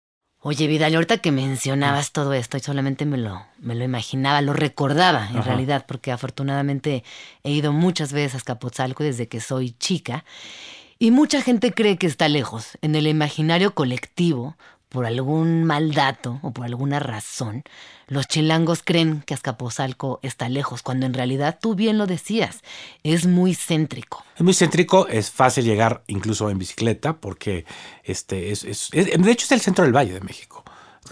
Oye, 0.42 0.68
Vidal, 0.68 0.94
ahorita 0.94 1.18
que 1.18 1.32
mencionabas 1.32 2.12
todo 2.12 2.34
esto, 2.34 2.58
y 2.58 2.60
solamente 2.60 3.06
me 3.06 3.18
lo, 3.18 3.46
me 3.60 3.76
lo 3.76 3.84
imaginaba, 3.84 4.42
lo 4.42 4.54
recordaba 4.54 5.28
en 5.30 5.44
realidad, 5.44 5.86
porque 5.88 6.12
afortunadamente 6.12 7.04
he 7.44 7.52
ido 7.52 7.74
muchas 7.74 8.14
veces 8.14 8.36
a 8.36 8.38
Escapotzalco 8.38 9.04
desde 9.04 9.28
que 9.28 9.42
soy 9.42 9.72
chica, 9.72 10.24
y 11.00 11.12
mucha 11.12 11.42
gente 11.42 11.74
cree 11.74 11.98
que 11.98 12.08
está 12.08 12.28
lejos. 12.28 12.78
En 12.82 12.96
el 12.96 13.08
imaginario 13.08 13.74
colectivo, 13.74 14.58
por 14.90 15.06
algún 15.06 15.64
mal 15.64 15.94
dato 15.94 16.40
o 16.42 16.52
por 16.52 16.66
alguna 16.66 17.00
razón, 17.00 17.64
los 18.08 18.28
chilangos 18.28 18.82
creen 18.84 19.22
que 19.26 19.34
Azcapotzalco 19.34 20.20
está 20.24 20.50
lejos, 20.50 20.82
cuando 20.82 21.06
en 21.06 21.14
realidad 21.14 21.60
tú 21.62 21.76
bien 21.76 21.98
lo 21.98 22.08
decías, 22.08 22.62
es 23.04 23.26
muy 23.28 23.54
céntrico. 23.54 24.24
Es 24.36 24.44
muy 24.44 24.54
céntrico, 24.54 25.08
es 25.08 25.30
fácil 25.30 25.66
llegar 25.66 26.04
incluso 26.08 26.50
en 26.50 26.58
bicicleta, 26.58 27.18
porque 27.18 27.66
este 28.04 28.52
es, 28.52 28.62
de 28.92 29.32
hecho 29.32 29.46
es 29.46 29.52
el 29.52 29.62
centro 29.62 29.84
del 29.84 29.96
Valle 29.96 30.14
de 30.14 30.22
México 30.22 30.64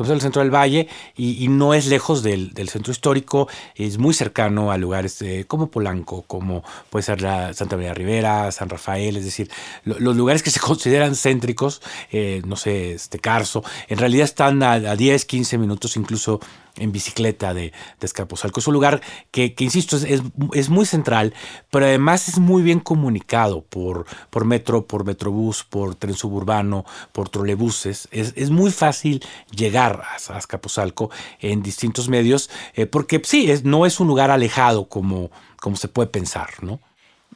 es 0.04 0.10
el 0.10 0.22
centro 0.22 0.42
del 0.42 0.54
valle 0.54 0.88
y, 1.16 1.48
no 1.48 1.74
es 1.74 1.88
lejos 1.88 2.24
del, 2.24 2.52
centro 2.70 2.92
histórico, 2.92 3.48
es 3.76 3.98
muy 3.98 4.14
cercano 4.14 4.72
a 4.72 4.78
lugares 4.78 5.24
como 5.48 5.68
Polanco, 5.68 6.24
como 6.24 6.64
puede 6.90 7.04
ser 7.04 7.22
la 7.22 7.54
Santa 7.54 7.76
María 7.76 7.94
Rivera, 7.94 8.52
San 8.52 8.70
Rafael, 8.70 9.18
es 9.18 9.26
decir, 9.26 9.50
los 9.84 10.16
lugares 10.16 10.44
que 10.44 10.52
se 10.52 10.60
consideran 10.60 11.16
céntricos, 11.16 11.82
eh, 12.12 12.42
no 12.46 12.56
sé, 12.56 12.94
este 12.94 13.20
Carso, 13.20 13.64
en 13.88 13.98
realidad 13.98 14.26
están 14.26 14.62
a, 14.64 14.96
10, 14.96 15.26
15 15.26 15.58
minutos 15.58 15.96
incluso 15.98 16.40
en 16.78 16.92
bicicleta 16.92 17.54
de, 17.54 17.72
de 18.00 18.06
Escaposalco. 18.06 18.60
Es 18.60 18.68
un 18.68 18.74
lugar 18.74 19.02
que, 19.32 19.54
que 19.54 19.64
insisto, 19.64 19.98
es, 19.98 20.22
es, 20.54 20.70
muy 20.70 20.86
central, 20.86 21.34
pero 21.72 21.86
además 21.86 22.28
es 22.28 22.40
muy 22.40 22.64
bien 22.64 22.80
comunicado 22.80 23.62
por, 23.64 24.06
por 24.30 24.46
metro, 24.46 24.86
por 24.86 25.06
metrobús, 25.06 25.64
por 25.64 25.96
tren 25.96 26.16
suburbano, 26.16 26.86
por 27.12 27.30
trolebuses. 27.30 28.08
Es, 28.12 28.34
es 28.36 28.50
muy 28.50 28.72
fácil 28.72 29.24
llegar 29.52 30.04
a, 30.04 30.34
a 30.34 30.38
Escaposalco 30.38 31.10
en 31.40 31.64
distintos 31.64 32.10
medios, 32.10 32.50
eh, 32.74 32.86
porque 32.86 33.22
sí, 33.24 33.50
es, 33.50 33.64
no 33.64 33.86
es 33.86 34.00
un 34.00 34.08
lugar 34.08 34.32
alejado 34.32 34.88
como, 34.90 35.32
como 35.60 35.76
se 35.76 35.88
puede 35.88 36.10
pensar, 36.10 36.50
¿no? 36.62 36.80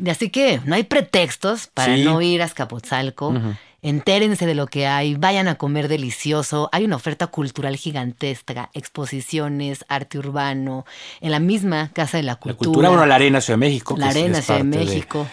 Así 0.07 0.29
que 0.29 0.61
no 0.65 0.75
hay 0.75 0.83
pretextos 0.83 1.67
para 1.67 1.97
no 1.97 2.21
ir 2.21 2.41
a 2.41 2.45
Escapotzalco. 2.45 3.33
Entérense 3.81 4.45
de 4.45 4.55
lo 4.55 4.67
que 4.67 4.87
hay, 4.87 5.15
vayan 5.15 5.47
a 5.47 5.55
comer 5.55 5.87
delicioso. 5.87 6.69
Hay 6.71 6.85
una 6.85 6.95
oferta 6.95 7.27
cultural 7.27 7.77
gigantesca, 7.77 8.69
exposiciones, 8.73 9.85
arte 9.87 10.17
urbano, 10.17 10.85
en 11.21 11.31
la 11.31 11.39
misma 11.39 11.91
Casa 11.93 12.17
de 12.17 12.23
la 12.23 12.35
Cultura. 12.35 12.53
La 12.53 12.57
cultura, 12.57 12.89
bueno, 12.89 13.05
la 13.05 13.15
Arena 13.15 13.41
Ciudad 13.41 13.57
de 13.57 13.65
México. 13.65 13.95
La 13.97 14.09
Arena 14.09 14.41
Ciudad 14.41 14.59
de 14.59 14.65
México. 14.65 15.27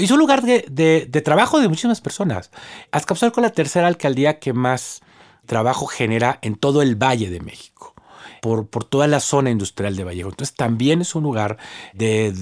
y 0.00 0.04
es 0.04 0.10
un 0.10 0.18
lugar 0.18 0.42
de, 0.42 0.64
de, 0.68 1.20
trabajo 1.22 1.60
de 1.60 1.68
muchísimas 1.68 2.00
personas. 2.00 2.50
Azcapotzalco 2.90 3.40
es 3.40 3.42
la 3.42 3.52
tercera 3.52 3.86
alcaldía 3.86 4.38
que 4.38 4.52
más 4.52 5.00
trabajo 5.46 5.86
genera 5.86 6.38
en 6.42 6.56
todo 6.56 6.82
el 6.82 6.96
Valle 6.96 7.30
de 7.30 7.40
México 7.40 7.94
por, 8.42 8.68
por 8.68 8.84
toda 8.84 9.06
la 9.06 9.20
zona 9.20 9.50
industrial 9.50 9.96
de 9.96 10.04
Vallejo. 10.04 10.28
Entonces 10.28 10.54
también 10.54 11.00
es 11.00 11.14
un 11.14 11.22
lugar 11.22 11.56
de, 11.94 12.34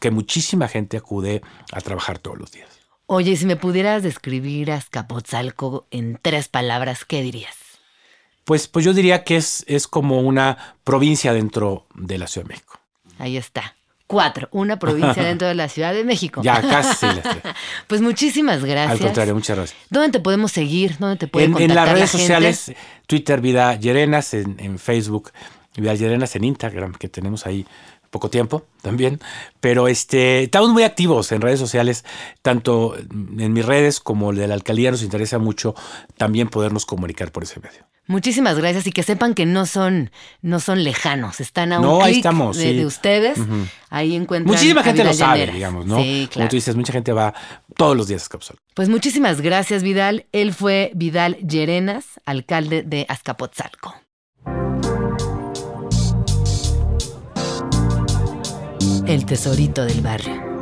que 0.00 0.10
muchísima 0.10 0.68
gente 0.68 0.96
acude 0.96 1.42
a 1.72 1.80
trabajar 1.80 2.18
todos 2.18 2.38
los 2.38 2.52
días. 2.52 2.81
Oye, 3.06 3.36
si 3.36 3.46
me 3.46 3.56
pudieras 3.56 4.02
describir 4.02 4.70
a 4.70 4.76
Azcapotzalco 4.76 5.86
en 5.90 6.18
tres 6.20 6.48
palabras, 6.48 7.04
¿qué 7.04 7.22
dirías? 7.22 7.56
Pues, 8.44 8.68
pues 8.68 8.84
yo 8.84 8.92
diría 8.92 9.24
que 9.24 9.36
es, 9.36 9.64
es 9.68 9.86
como 9.86 10.20
una 10.20 10.76
provincia 10.84 11.32
dentro 11.32 11.86
de 11.94 12.18
la 12.18 12.26
Ciudad 12.26 12.46
de 12.46 12.54
México. 12.54 12.80
Ahí 13.18 13.36
está. 13.36 13.76
Cuatro, 14.06 14.48
una 14.50 14.78
provincia 14.78 15.22
dentro 15.22 15.46
de 15.46 15.54
la 15.54 15.68
Ciudad 15.68 15.94
de 15.94 16.04
México. 16.04 16.42
Ya, 16.42 16.60
casi. 16.60 17.06
pues 17.86 18.00
muchísimas 18.00 18.64
gracias. 18.64 19.00
Al 19.00 19.06
contrario, 19.06 19.34
muchas 19.34 19.56
gracias. 19.56 19.80
¿Dónde 19.90 20.10
te 20.10 20.20
podemos 20.20 20.52
seguir? 20.52 20.98
¿Dónde 20.98 21.16
te 21.16 21.28
pueden 21.28 21.56
en, 21.56 21.70
En 21.70 21.74
las 21.74 21.92
redes 21.92 22.10
sociales, 22.10 22.72
Twitter 23.06 23.40
Vida 23.40 23.76
Llerenas, 23.76 24.34
en, 24.34 24.56
en 24.58 24.78
Facebook 24.78 25.32
Vida 25.76 25.94
Llerenas, 25.94 26.36
en 26.36 26.44
Instagram, 26.44 26.94
que 26.94 27.08
tenemos 27.08 27.46
ahí 27.46 27.66
poco 28.12 28.30
tiempo 28.30 28.64
también, 28.82 29.20
pero 29.58 29.88
este, 29.88 30.44
estamos 30.44 30.70
muy 30.70 30.84
activos 30.84 31.32
en 31.32 31.40
redes 31.40 31.58
sociales, 31.58 32.04
tanto 32.42 32.94
en 32.96 33.52
mis 33.52 33.64
redes 33.66 33.98
como 33.98 34.32
de 34.32 34.46
la 34.46 34.54
alcaldía 34.54 34.92
nos 34.92 35.02
interesa 35.02 35.38
mucho 35.38 35.74
también 36.16 36.48
podernos 36.48 36.86
comunicar 36.86 37.32
por 37.32 37.42
ese 37.42 37.58
medio. 37.58 37.86
Muchísimas 38.06 38.58
gracias 38.58 38.86
y 38.86 38.92
que 38.92 39.02
sepan 39.02 39.32
que 39.32 39.46
no 39.46 39.64
son, 39.64 40.10
no 40.42 40.60
son 40.60 40.84
lejanos, 40.84 41.40
están 41.40 41.72
a 41.72 41.78
un 41.78 41.86
no, 41.86 42.02
ahí 42.02 42.16
estamos, 42.16 42.58
de, 42.58 42.84
ustedes. 42.84 43.38
Ahí 43.88 44.14
encuentran. 44.14 44.54
Muchísima 44.54 44.82
gente 44.82 45.04
lo 45.04 45.14
sabe, 45.14 45.46
digamos, 45.46 45.86
¿no? 45.86 45.96
Sí, 45.96 46.28
claro. 46.30 46.32
Como 46.34 46.48
tú 46.48 46.56
dices, 46.56 46.76
mucha 46.76 46.92
gente 46.92 47.12
va 47.12 47.32
todos 47.76 47.96
los 47.96 48.08
días 48.08 48.22
a 48.22 48.24
Azcapotzalco. 48.24 48.62
Pues 48.74 48.88
muchísimas 48.88 49.40
gracias, 49.40 49.82
Vidal. 49.82 50.26
Él 50.32 50.52
fue 50.52 50.90
Vidal 50.94 51.36
Llerenas, 51.38 52.20
alcalde 52.26 52.82
de 52.82 53.06
Azcapotzalco. 53.08 53.94
El 59.06 59.26
tesorito 59.26 59.84
del 59.84 60.00
barrio. 60.00 60.58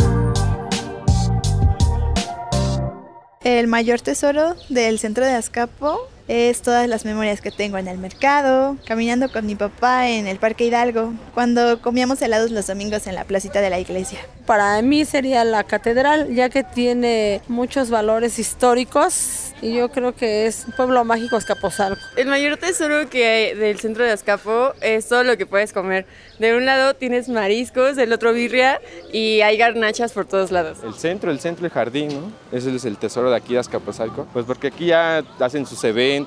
El 3.44 3.66
mayor 3.66 4.00
tesoro 4.00 4.54
del 4.70 4.98
centro 4.98 5.24
de 5.24 5.32
Azcapo 5.32 6.08
es 6.30 6.62
todas 6.62 6.86
las 6.86 7.04
memorias 7.04 7.40
que 7.40 7.50
tengo 7.50 7.76
en 7.76 7.88
el 7.88 7.98
mercado, 7.98 8.76
caminando 8.86 9.32
con 9.32 9.44
mi 9.46 9.56
papá 9.56 10.08
en 10.08 10.28
el 10.28 10.38
Parque 10.38 10.64
Hidalgo, 10.64 11.12
cuando 11.34 11.82
comíamos 11.82 12.22
helados 12.22 12.52
los 12.52 12.68
domingos 12.68 13.08
en 13.08 13.16
la 13.16 13.24
placita 13.24 13.60
de 13.60 13.68
la 13.68 13.80
iglesia. 13.80 14.20
Para 14.46 14.80
mí 14.80 15.04
sería 15.04 15.44
la 15.44 15.64
catedral, 15.64 16.32
ya 16.32 16.48
que 16.48 16.62
tiene 16.62 17.40
muchos 17.48 17.90
valores 17.90 18.38
históricos 18.38 19.52
y 19.62 19.74
yo 19.74 19.90
creo 19.90 20.14
que 20.14 20.46
es 20.46 20.64
un 20.66 20.72
pueblo 20.72 21.04
mágico 21.04 21.36
Azcapotzalco. 21.36 22.00
El 22.16 22.28
mayor 22.28 22.56
tesoro 22.56 23.08
que 23.10 23.26
hay 23.26 23.54
del 23.54 23.78
centro 23.78 24.04
de 24.04 24.12
Azcapo 24.12 24.72
es 24.80 25.08
todo 25.08 25.24
lo 25.24 25.36
que 25.36 25.46
puedes 25.46 25.72
comer. 25.72 26.06
De 26.38 26.56
un 26.56 26.64
lado 26.64 26.94
tienes 26.94 27.28
mariscos, 27.28 27.96
del 27.96 28.12
otro 28.12 28.32
birria 28.32 28.80
y 29.12 29.40
hay 29.42 29.56
garnachas 29.56 30.12
por 30.12 30.26
todos 30.26 30.50
lados. 30.50 30.78
El 30.82 30.94
centro, 30.94 31.30
el 31.30 31.40
centro, 31.40 31.66
el 31.66 31.72
jardín, 31.72 32.08
¿no? 32.08 32.32
Ese 32.56 32.74
es 32.74 32.84
el 32.84 32.96
tesoro 32.96 33.30
de 33.30 33.36
aquí 33.36 33.54
de 33.54 33.60
Azcapotzalco. 33.60 34.26
Pues 34.32 34.46
porque 34.46 34.68
aquí 34.68 34.86
ya 34.86 35.22
hacen 35.38 35.66
sus 35.66 35.82
eventos, 35.84 36.19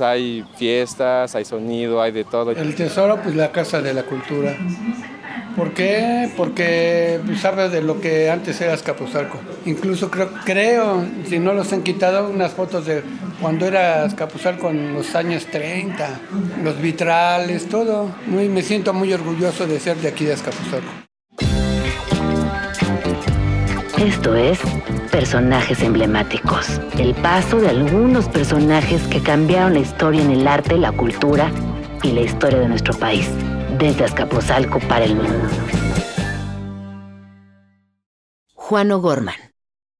hay 0.00 0.44
fiestas, 0.56 1.34
hay 1.34 1.44
sonido, 1.44 2.00
hay 2.00 2.12
de 2.12 2.24
todo. 2.24 2.50
El 2.50 2.74
tesoro, 2.74 3.20
pues 3.22 3.34
la 3.34 3.52
Casa 3.52 3.80
de 3.80 3.94
la 3.94 4.02
Cultura. 4.02 4.56
¿Por 5.56 5.72
qué? 5.72 6.30
Porque 6.36 7.18
sabe 7.40 7.68
de 7.68 7.82
lo 7.82 8.00
que 8.00 8.30
antes 8.30 8.60
era 8.60 8.74
Escapuzalco. 8.74 9.38
Incluso 9.66 10.08
creo, 10.08 10.30
creo, 10.44 11.04
si 11.28 11.40
no 11.40 11.52
los 11.52 11.72
han 11.72 11.82
quitado, 11.82 12.30
unas 12.30 12.52
fotos 12.52 12.86
de 12.86 13.02
cuando 13.40 13.66
era 13.66 14.04
Escapuzalco 14.04 14.70
en 14.70 14.94
los 14.94 15.16
años 15.16 15.46
30, 15.46 16.20
los 16.62 16.80
vitrales, 16.80 17.68
todo. 17.68 18.08
Muy, 18.26 18.48
me 18.48 18.62
siento 18.62 18.94
muy 18.94 19.12
orgulloso 19.12 19.66
de 19.66 19.80
ser 19.80 19.96
de 19.96 20.08
aquí 20.08 20.24
de 20.24 20.34
Escapuzalco. 20.34 21.07
Esto 24.00 24.36
es 24.36 24.60
Personajes 25.10 25.82
emblemáticos. 25.82 26.68
El 26.98 27.16
paso 27.16 27.58
de 27.58 27.68
algunos 27.68 28.28
personajes 28.28 29.02
que 29.08 29.20
cambiaron 29.20 29.74
la 29.74 29.80
historia 29.80 30.22
en 30.22 30.30
el 30.30 30.46
arte, 30.46 30.78
la 30.78 30.92
cultura 30.92 31.50
y 32.04 32.12
la 32.12 32.20
historia 32.20 32.60
de 32.60 32.68
nuestro 32.68 32.96
país 32.96 33.28
desde 33.76 34.04
Azcapotzalco 34.04 34.78
para 34.78 35.04
el 35.04 35.16
mundo. 35.16 35.48
Juan 38.54 38.92
O'Gorman, 38.92 39.34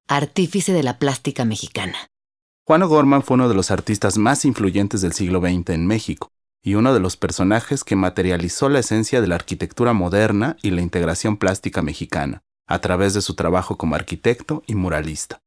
artífice 0.07 0.73
de 0.73 0.85
la 0.85 1.01
plástica 1.01 1.45
mexicana. 1.45 1.97
Juan 2.65 2.85
O'Gorman 2.85 3.25
fue 3.25 3.35
uno 3.35 3.49
de 3.49 3.57
los 3.57 3.73
artistas 3.73 4.17
más 4.17 4.45
influyentes 4.45 5.01
del 5.01 5.13
siglo 5.13 5.41
XX 5.41 5.71
en 5.71 5.89
México 5.89 6.31
y 6.63 6.77
uno 6.77 6.95
de 6.95 7.01
los 7.01 7.17
personajes 7.17 7.83
que 7.83 7.97
materializó 7.97 8.69
la 8.69 8.79
esencia 8.79 9.21
de 9.21 9.27
la 9.27 9.35
arquitectura 9.35 9.93
moderna 9.93 10.57
y 10.63 10.71
la 10.71 10.83
integración 10.83 11.37
plástica 11.37 11.83
mexicana, 11.83 12.43
a 12.69 12.79
través 12.79 13.15
de 13.15 13.23
su 13.23 13.35
trabajo 13.35 13.77
como 13.77 13.97
arquitecto 13.97 14.63
y 14.67 14.77
muralista. 14.77 15.41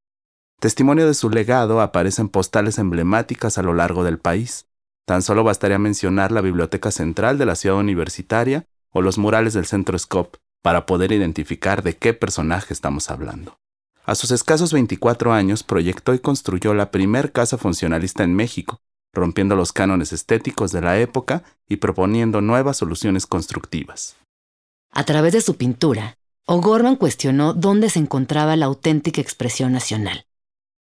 Testimonio 0.59 1.07
de 1.07 1.13
su 1.13 1.29
legado 1.29 1.79
aparecen 1.79 2.27
postales 2.27 2.77
emblemáticas 2.77 3.57
a 3.57 3.63
lo 3.63 3.73
largo 3.73 4.03
del 4.03 4.19
país, 4.19 4.67
Tan 5.05 5.21
solo 5.21 5.43
bastaría 5.43 5.79
mencionar 5.79 6.31
la 6.31 6.41
Biblioteca 6.41 6.91
Central 6.91 7.37
de 7.37 7.45
la 7.45 7.55
Ciudad 7.55 7.77
Universitaria 7.77 8.65
o 8.91 9.01
los 9.01 9.17
murales 9.17 9.53
del 9.53 9.65
Centro 9.65 9.97
Scop 9.97 10.37
para 10.61 10.85
poder 10.85 11.11
identificar 11.11 11.83
de 11.83 11.97
qué 11.97 12.13
personaje 12.13 12.73
estamos 12.73 13.09
hablando. 13.09 13.57
A 14.05 14.15
sus 14.15 14.31
escasos 14.31 14.73
24 14.73 15.33
años 15.33 15.63
proyectó 15.63 16.13
y 16.13 16.19
construyó 16.19 16.73
la 16.73 16.91
primer 16.91 17.31
casa 17.31 17.57
funcionalista 17.57 18.23
en 18.23 18.35
México, 18.35 18.79
rompiendo 19.13 19.55
los 19.55 19.73
cánones 19.73 20.13
estéticos 20.13 20.71
de 20.71 20.81
la 20.81 20.99
época 20.99 21.43
y 21.67 21.77
proponiendo 21.77 22.41
nuevas 22.41 22.77
soluciones 22.77 23.27
constructivas. 23.27 24.15
A 24.91 25.03
través 25.03 25.33
de 25.33 25.41
su 25.41 25.57
pintura, 25.57 26.15
O'Gorman 26.45 26.95
cuestionó 26.95 27.53
dónde 27.53 27.89
se 27.89 27.99
encontraba 27.99 28.55
la 28.55 28.65
auténtica 28.65 29.21
expresión 29.21 29.71
nacional. 29.71 30.25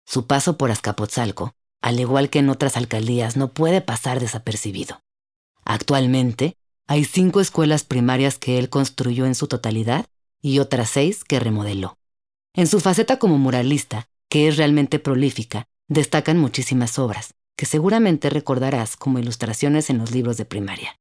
Su 0.06 0.28
paso 0.28 0.58
por 0.58 0.72
Azcapotzalco 0.72 1.54
al 1.82 2.00
igual 2.00 2.30
que 2.30 2.40
en 2.40 2.50
otras 2.50 2.78
alcaldías, 2.78 3.38
no 3.38 3.50
puede 3.54 3.82
pasar 3.82 4.20
desapercibido. 4.20 5.02
Actualmente, 5.64 6.58
hay 6.88 7.06
cinco 7.06 7.42
escuelas 7.42 7.84
primarias 7.84 8.38
que 8.38 8.58
él 8.58 8.70
construyó 8.70 9.26
en 9.26 9.36
su 9.36 9.48
totalidad 9.48 10.08
y 10.42 10.60
otras 10.60 10.90
seis 10.90 11.24
que 11.24 11.40
remodeló. 11.40 11.98
En 12.54 12.68
su 12.68 12.80
faceta 12.80 13.20
como 13.20 13.38
muralista, 13.38 14.10
que 14.30 14.48
es 14.48 14.58
realmente 14.58 15.00
prolífica, 15.00 15.68
destacan 15.88 16.38
muchísimas 16.38 16.98
obras, 17.00 17.34
que 17.56 17.66
seguramente 17.66 18.30
recordarás 18.30 18.96
como 18.96 19.20
ilustraciones 19.20 19.90
en 19.90 20.00
los 20.00 20.12
libros 20.12 20.38
de 20.38 20.46
primaria. 20.46 20.98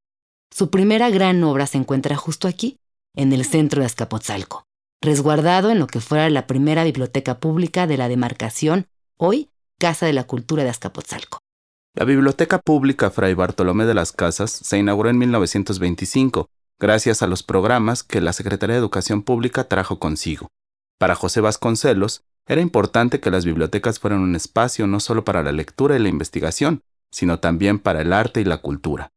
Su 0.51 0.71
primera 0.71 1.11
gran 1.11 1.43
obra 1.45 1.67
se 1.67 1.79
encuentra 1.79 2.17
justo 2.17 2.49
aquí, 2.49 2.79
en 3.17 3.33
el 3.33 3.45
centro 3.45 3.81
de 3.81 3.87
Azcapotzalco, 3.87 4.67
resguardado 5.03 5.71
en 5.71 5.79
lo 5.79 5.87
que 5.87 6.01
fuera 6.01 6.31
la 6.31 6.47
primera 6.47 6.85
biblioteca 6.85 7.41
pública 7.41 7.87
de 7.87 7.97
la 7.97 8.09
demarcación, 8.09 8.87
hoy 9.17 9.51
Casa 9.79 10.07
de 10.07 10.13
la 10.13 10.25
Cultura 10.25 10.63
de 10.63 10.71
Azcapotzalco. 10.71 11.41
La 11.95 12.05
Biblioteca 12.05 12.59
Pública 12.59 13.11
Fray 13.11 13.35
Bartolomé 13.35 13.87
de 13.87 13.95
las 13.95 14.13
Casas 14.13 14.51
se 14.51 14.79
inauguró 14.79 15.09
en 15.09 15.19
1925, 15.19 16.49
gracias 16.79 17.23
a 17.23 17.27
los 17.27 17.43
programas 17.43 18.03
que 18.03 18.21
la 18.21 18.35
Secretaría 18.35 18.75
de 18.75 18.81
Educación 18.81 19.23
Pública 19.23 19.65
trajo 19.65 19.99
consigo. 19.99 20.49
Para 20.99 21.15
José 21.15 21.41
Vasconcelos, 21.41 22.23
era 22.47 22.61
importante 22.61 23.19
que 23.19 23.31
las 23.31 23.45
bibliotecas 23.45 23.99
fueran 23.99 24.21
un 24.21 24.37
espacio 24.37 24.87
no 24.87 25.01
solo 25.01 25.25
para 25.25 25.43
la 25.43 25.53
lectura 25.53 25.97
y 25.97 25.99
la 25.99 26.09
investigación, 26.09 26.83
sino 27.11 27.41
también 27.41 27.79
para 27.79 28.03
el 28.03 28.13
arte 28.13 28.43
y 28.43 28.45
la 28.45 28.59
cultura. 28.59 29.11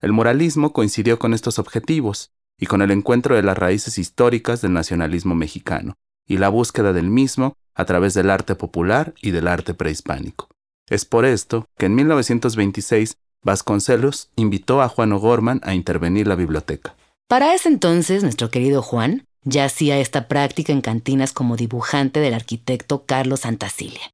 El 0.00 0.12
moralismo 0.12 0.72
coincidió 0.72 1.18
con 1.18 1.34
estos 1.34 1.58
objetivos 1.58 2.32
y 2.58 2.66
con 2.66 2.82
el 2.82 2.90
encuentro 2.90 3.34
de 3.34 3.42
las 3.42 3.58
raíces 3.58 3.98
históricas 3.98 4.60
del 4.60 4.72
nacionalismo 4.72 5.34
mexicano 5.34 5.94
y 6.26 6.38
la 6.38 6.48
búsqueda 6.48 6.92
del 6.92 7.08
mismo 7.08 7.56
a 7.74 7.84
través 7.84 8.14
del 8.14 8.30
arte 8.30 8.54
popular 8.54 9.14
y 9.20 9.30
del 9.30 9.48
arte 9.48 9.74
prehispánico. 9.74 10.48
Es 10.88 11.04
por 11.04 11.24
esto 11.24 11.66
que 11.76 11.86
en 11.86 11.94
1926 11.94 13.16
Vasconcelos 13.42 14.30
invitó 14.36 14.80
a 14.80 14.88
Juan 14.88 15.12
O'Gorman 15.12 15.60
a 15.64 15.74
intervenir 15.74 16.26
la 16.26 16.34
biblioteca. 16.34 16.96
Para 17.28 17.54
ese 17.54 17.68
entonces, 17.68 18.22
nuestro 18.22 18.50
querido 18.50 18.80
Juan 18.80 19.26
ya 19.42 19.66
hacía 19.66 19.98
esta 19.98 20.28
práctica 20.28 20.72
en 20.72 20.80
cantinas 20.80 21.32
como 21.32 21.56
dibujante 21.56 22.20
del 22.20 22.32
arquitecto 22.32 23.04
Carlos 23.04 23.40
Santacilia, 23.40 24.10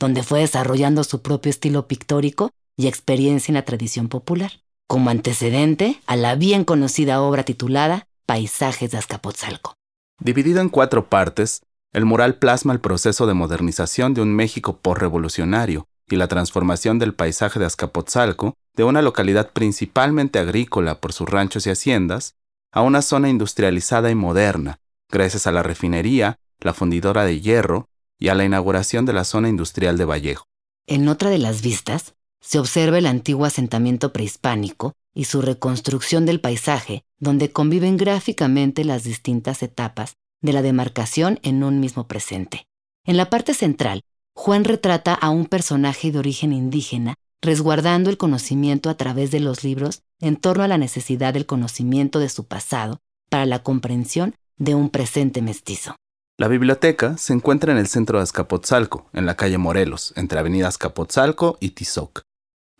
donde 0.00 0.24
fue 0.24 0.40
desarrollando 0.40 1.04
su 1.04 1.22
propio 1.22 1.50
estilo 1.50 1.86
pictórico 1.86 2.50
y 2.76 2.88
experiencia 2.88 3.52
en 3.52 3.54
la 3.54 3.64
tradición 3.64 4.08
popular, 4.08 4.61
como 4.86 5.10
antecedente 5.10 6.00
a 6.06 6.16
la 6.16 6.34
bien 6.34 6.64
conocida 6.64 7.22
obra 7.22 7.44
titulada 7.44 8.06
Paisajes 8.26 8.90
de 8.90 8.98
Azcapotzalco. 8.98 9.74
Dividido 10.20 10.60
en 10.60 10.68
cuatro 10.68 11.08
partes, 11.08 11.62
el 11.92 12.04
mural 12.04 12.36
plasma 12.36 12.72
el 12.72 12.80
proceso 12.80 13.26
de 13.26 13.34
modernización 13.34 14.14
de 14.14 14.22
un 14.22 14.34
México 14.34 14.78
revolucionario 14.94 15.86
y 16.08 16.16
la 16.16 16.28
transformación 16.28 16.98
del 16.98 17.14
paisaje 17.14 17.58
de 17.58 17.66
Azcapotzalco 17.66 18.54
de 18.74 18.84
una 18.84 19.02
localidad 19.02 19.50
principalmente 19.50 20.38
agrícola 20.38 21.00
por 21.00 21.12
sus 21.12 21.28
ranchos 21.28 21.66
y 21.66 21.70
haciendas 21.70 22.34
a 22.72 22.80
una 22.80 23.02
zona 23.02 23.28
industrializada 23.28 24.10
y 24.10 24.14
moderna, 24.14 24.78
gracias 25.10 25.46
a 25.46 25.52
la 25.52 25.62
refinería, 25.62 26.38
la 26.60 26.72
fundidora 26.72 27.24
de 27.24 27.40
hierro 27.40 27.88
y 28.18 28.28
a 28.28 28.34
la 28.34 28.44
inauguración 28.44 29.04
de 29.04 29.12
la 29.12 29.24
zona 29.24 29.48
industrial 29.48 29.98
de 29.98 30.04
Vallejo. 30.04 30.46
En 30.86 31.08
otra 31.08 31.28
de 31.28 31.38
las 31.38 31.60
vistas, 31.62 32.14
se 32.42 32.58
observa 32.58 32.98
el 32.98 33.06
antiguo 33.06 33.46
asentamiento 33.46 34.12
prehispánico 34.12 34.92
y 35.14 35.24
su 35.24 35.40
reconstrucción 35.40 36.26
del 36.26 36.40
paisaje, 36.40 37.04
donde 37.18 37.52
conviven 37.52 37.96
gráficamente 37.96 38.84
las 38.84 39.04
distintas 39.04 39.62
etapas 39.62 40.16
de 40.42 40.52
la 40.52 40.60
demarcación 40.60 41.38
en 41.42 41.64
un 41.64 41.80
mismo 41.80 42.06
presente. 42.06 42.66
En 43.06 43.16
la 43.16 43.30
parte 43.30 43.54
central, 43.54 44.02
Juan 44.34 44.64
retrata 44.64 45.14
a 45.14 45.30
un 45.30 45.46
personaje 45.46 46.10
de 46.10 46.18
origen 46.18 46.52
indígena 46.52 47.14
resguardando 47.42 48.08
el 48.08 48.16
conocimiento 48.16 48.88
a 48.88 48.94
través 48.94 49.30
de 49.30 49.40
los 49.40 49.64
libros 49.64 50.02
en 50.20 50.36
torno 50.36 50.62
a 50.62 50.68
la 50.68 50.78
necesidad 50.78 51.34
del 51.34 51.44
conocimiento 51.44 52.20
de 52.20 52.28
su 52.28 52.46
pasado 52.46 53.00
para 53.28 53.46
la 53.46 53.62
comprensión 53.62 54.34
de 54.56 54.74
un 54.74 54.90
presente 54.90 55.42
mestizo. 55.42 55.96
La 56.38 56.48
biblioteca 56.48 57.16
se 57.18 57.32
encuentra 57.32 57.72
en 57.72 57.78
el 57.78 57.88
centro 57.88 58.18
de 58.18 58.22
Azcapotzalco, 58.22 59.10
en 59.12 59.26
la 59.26 59.36
calle 59.36 59.58
Morelos, 59.58 60.12
entre 60.16 60.38
Avenida 60.38 60.68
Azcapotzalco 60.68 61.58
y 61.60 61.70
Tizoc. 61.70 62.22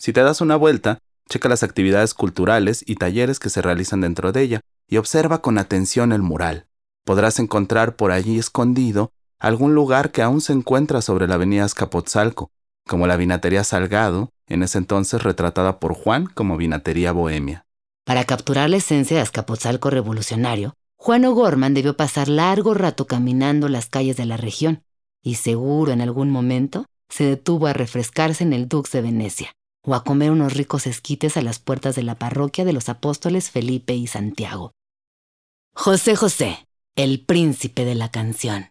Si 0.02 0.12
te 0.12 0.20
das 0.24 0.40
una 0.40 0.56
vuelta, 0.56 0.98
checa 1.28 1.48
las 1.48 1.62
actividades 1.62 2.12
culturales 2.12 2.82
y 2.84 2.96
talleres 2.96 3.38
que 3.38 3.50
se 3.50 3.62
realizan 3.62 4.00
dentro 4.00 4.32
de 4.32 4.42
ella 4.42 4.60
y 4.88 4.96
observa 4.96 5.42
con 5.42 5.58
atención 5.58 6.10
el 6.10 6.22
mural. 6.22 6.66
Podrás 7.04 7.38
encontrar 7.38 7.94
por 7.94 8.10
allí 8.10 8.36
escondido 8.36 9.12
algún 9.38 9.76
lugar 9.76 10.10
que 10.10 10.22
aún 10.22 10.40
se 10.40 10.54
encuentra 10.54 11.02
sobre 11.02 11.28
la 11.28 11.36
avenida 11.36 11.62
Azcapotzalco, 11.62 12.50
como 12.84 13.06
la 13.06 13.16
vinatería 13.16 13.62
Salgado, 13.62 14.30
en 14.48 14.64
ese 14.64 14.78
entonces 14.78 15.22
retratada 15.22 15.78
por 15.78 15.94
Juan 15.94 16.26
como 16.26 16.56
vinatería 16.56 17.12
bohemia. 17.12 17.64
Para 18.04 18.24
capturar 18.24 18.70
la 18.70 18.78
esencia 18.78 19.18
de 19.18 19.22
Azcapotzalco 19.22 19.88
revolucionario, 19.88 20.74
Juan 20.96 21.24
O'Gorman 21.26 21.74
debió 21.74 21.96
pasar 21.96 22.26
largo 22.26 22.74
rato 22.74 23.06
caminando 23.06 23.68
las 23.68 23.86
calles 23.86 24.16
de 24.16 24.26
la 24.26 24.36
región, 24.36 24.82
y 25.22 25.36
seguro 25.36 25.92
en 25.92 26.00
algún 26.00 26.28
momento 26.28 26.86
se 27.08 27.22
detuvo 27.22 27.68
a 27.68 27.72
refrescarse 27.72 28.42
en 28.42 28.52
el 28.52 28.66
Dux 28.66 28.90
de 28.90 29.00
Venecia, 29.00 29.54
o 29.84 29.94
a 29.94 30.04
comer 30.04 30.30
unos 30.30 30.54
ricos 30.54 30.86
esquites 30.86 31.36
a 31.36 31.42
las 31.42 31.58
puertas 31.58 31.94
de 31.96 32.02
la 32.02 32.14
parroquia 32.14 32.64
de 32.64 32.72
los 32.72 32.88
apóstoles 32.88 33.50
Felipe 33.50 33.94
y 33.94 34.06
Santiago. 34.06 34.72
José 35.74 36.16
José, 36.16 36.66
el 36.96 37.24
príncipe 37.24 37.84
de 37.84 37.94
la 37.94 38.10
canción. 38.10 38.70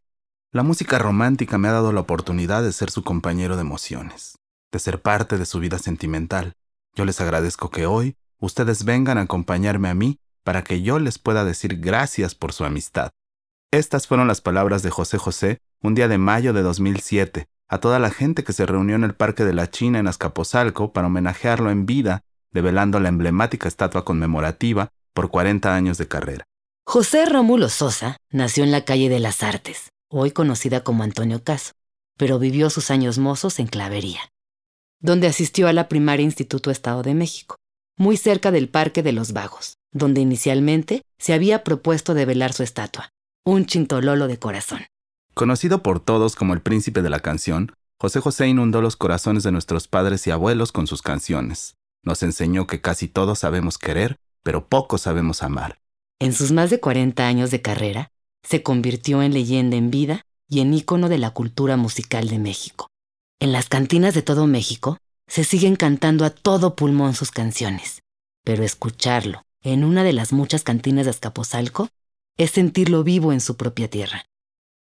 La 0.52 0.64
música 0.64 1.00
romántica 1.00 1.58
me 1.58 1.68
ha 1.68 1.74
dado 1.74 1.92
la 1.92 2.02
oportunidad 2.02 2.64
de 2.64 2.72
ser 2.72 2.92
su 2.92 3.04
compañero 3.04 3.56
de 3.56 3.62
emociones, 3.62 4.38
de 4.72 4.80
ser 4.80 5.02
parte 5.02 5.38
de 5.38 5.46
su 5.46 5.60
vida 5.60 5.80
sentimental. 5.80 6.54
Yo 6.96 7.06
les 7.06 7.22
agradezco 7.22 7.70
que 7.70 7.86
hoy 7.86 8.16
ustedes 8.40 8.84
vengan 8.84 9.18
a 9.18 9.22
acompañarme 9.22 9.90
a 9.90 9.94
mí 9.94 10.20
para 10.44 10.64
que 10.64 10.82
yo 10.82 11.00
les 11.00 11.20
pueda 11.20 11.46
decir 11.46 11.80
gracias 11.80 12.36
por 12.36 12.54
su 12.54 12.66
amistad. 12.66 13.12
Estas 13.72 14.08
fueron 14.08 14.28
las 14.28 14.42
palabras 14.42 14.84
de 14.84 14.90
José 14.90 15.18
José 15.18 15.60
un 15.82 15.96
día 15.96 16.08
de 16.08 16.18
mayo 16.18 16.54
de 16.54 16.62
2007 16.62 17.48
a 17.72 17.80
toda 17.80 18.00
la 18.00 18.12
gente 18.12 18.44
que 18.44 18.52
se 18.52 18.66
reunió 18.66 18.98
en 18.98 19.06
el 19.06 19.16
Parque 19.16 19.46
de 19.46 19.54
la 19.54 19.70
China 19.70 19.98
en 19.98 20.08
Azcapotzalco 20.08 20.92
para 20.92 21.08
homenajearlo 21.08 21.72
en 21.72 21.86
vida, 21.86 22.26
develando 22.52 23.00
la 23.00 23.08
emblemática 23.08 23.70
estatua 23.70 24.04
conmemorativa 24.04 24.90
por 25.14 25.30
40 25.30 25.74
años 25.74 25.98
de 25.98 26.10
carrera. 26.10 26.44
José 26.86 27.26
Rómulo 27.26 27.70
Sosa 27.70 28.18
nació 28.30 28.66
en 28.66 28.72
la 28.72 28.84
calle 28.84 29.08
de 29.08 29.20
las 29.20 29.42
Artes, 29.42 29.90
hoy 30.10 30.32
conocida 30.32 30.84
como 30.84 31.04
Antonio 31.04 31.46
Caso, 31.46 31.72
pero 32.18 32.40
vivió 32.40 32.70
sus 32.70 32.92
años 32.92 33.20
mozos 33.20 33.58
en 33.58 33.68
Clavería, 33.68 34.20
donde 35.00 35.28
asistió 35.28 35.70
a 35.70 35.74
la 35.74 35.88
primaria 35.88 36.26
Instituto 36.26 36.72
Estado 36.72 37.04
de 37.04 37.14
México, 37.14 37.56
muy 37.96 38.18
cerca 38.18 38.52
del 38.52 38.68
Parque 38.68 39.02
de 39.02 39.14
los 39.14 39.32
Vagos, 39.32 39.78
donde 39.94 40.20
inicialmente 40.20 41.04
se 41.20 41.32
había 41.32 41.64
propuesto 41.64 42.16
develar 42.16 42.52
su 42.52 42.64
estatua, 42.64 43.12
un 43.46 43.66
chintololo 43.66 44.28
de 44.28 44.40
corazón. 44.40 44.82
Conocido 45.34 45.82
por 45.82 46.00
todos 46.00 46.36
como 46.36 46.54
el 46.54 46.62
príncipe 46.62 47.02
de 47.02 47.10
la 47.10 47.20
canción, 47.20 47.74
José 48.00 48.20
José 48.20 48.48
inundó 48.48 48.82
los 48.82 48.96
corazones 48.96 49.44
de 49.44 49.52
nuestros 49.52 49.88
padres 49.88 50.28
y 50.28 50.32
abuelos 50.32 50.72
con 50.72 50.88
sus 50.88 51.02
canciones. 51.02 51.76
Nos 52.04 52.24
enseñó 52.24 52.68
que 52.68 52.82
casi 52.82 53.08
todos 53.08 53.40
sabemos 53.40 53.78
querer, 53.78 54.18
pero 54.44 54.68
poco 54.68 54.98
sabemos 54.98 55.44
amar. 55.44 55.80
En 56.20 56.34
sus 56.34 56.52
más 56.52 56.70
de 56.70 56.80
40 56.80 57.26
años 57.26 57.52
de 57.52 57.62
carrera, 57.62 58.12
se 58.44 58.64
convirtió 58.64 59.22
en 59.22 59.34
leyenda 59.34 59.78
en 59.78 59.92
vida 59.92 60.26
y 60.50 60.60
en 60.62 60.74
ícono 60.74 61.10
de 61.10 61.18
la 61.18 61.32
cultura 61.32 61.78
musical 61.78 62.28
de 62.28 62.40
México. 62.40 62.88
En 63.40 63.52
las 63.52 63.70
cantinas 63.70 64.14
de 64.14 64.22
todo 64.24 64.48
México 64.48 64.98
se 65.28 65.44
siguen 65.44 65.76
cantando 65.76 66.26
a 66.26 66.32
todo 66.32 66.76
pulmón 66.76 67.14
sus 67.14 67.32
canciones, 67.32 68.02
pero 68.44 68.64
escucharlo 68.64 69.44
en 69.64 69.84
una 69.84 70.04
de 70.04 70.14
las 70.14 70.34
muchas 70.34 70.64
cantinas 70.64 71.06
de 71.06 71.12
Azcapotzalco 71.12 71.90
es 72.38 72.52
sentirlo 72.52 73.04
vivo 73.04 73.32
en 73.32 73.42
su 73.42 73.56
propia 73.56 73.90
tierra. 73.90 74.26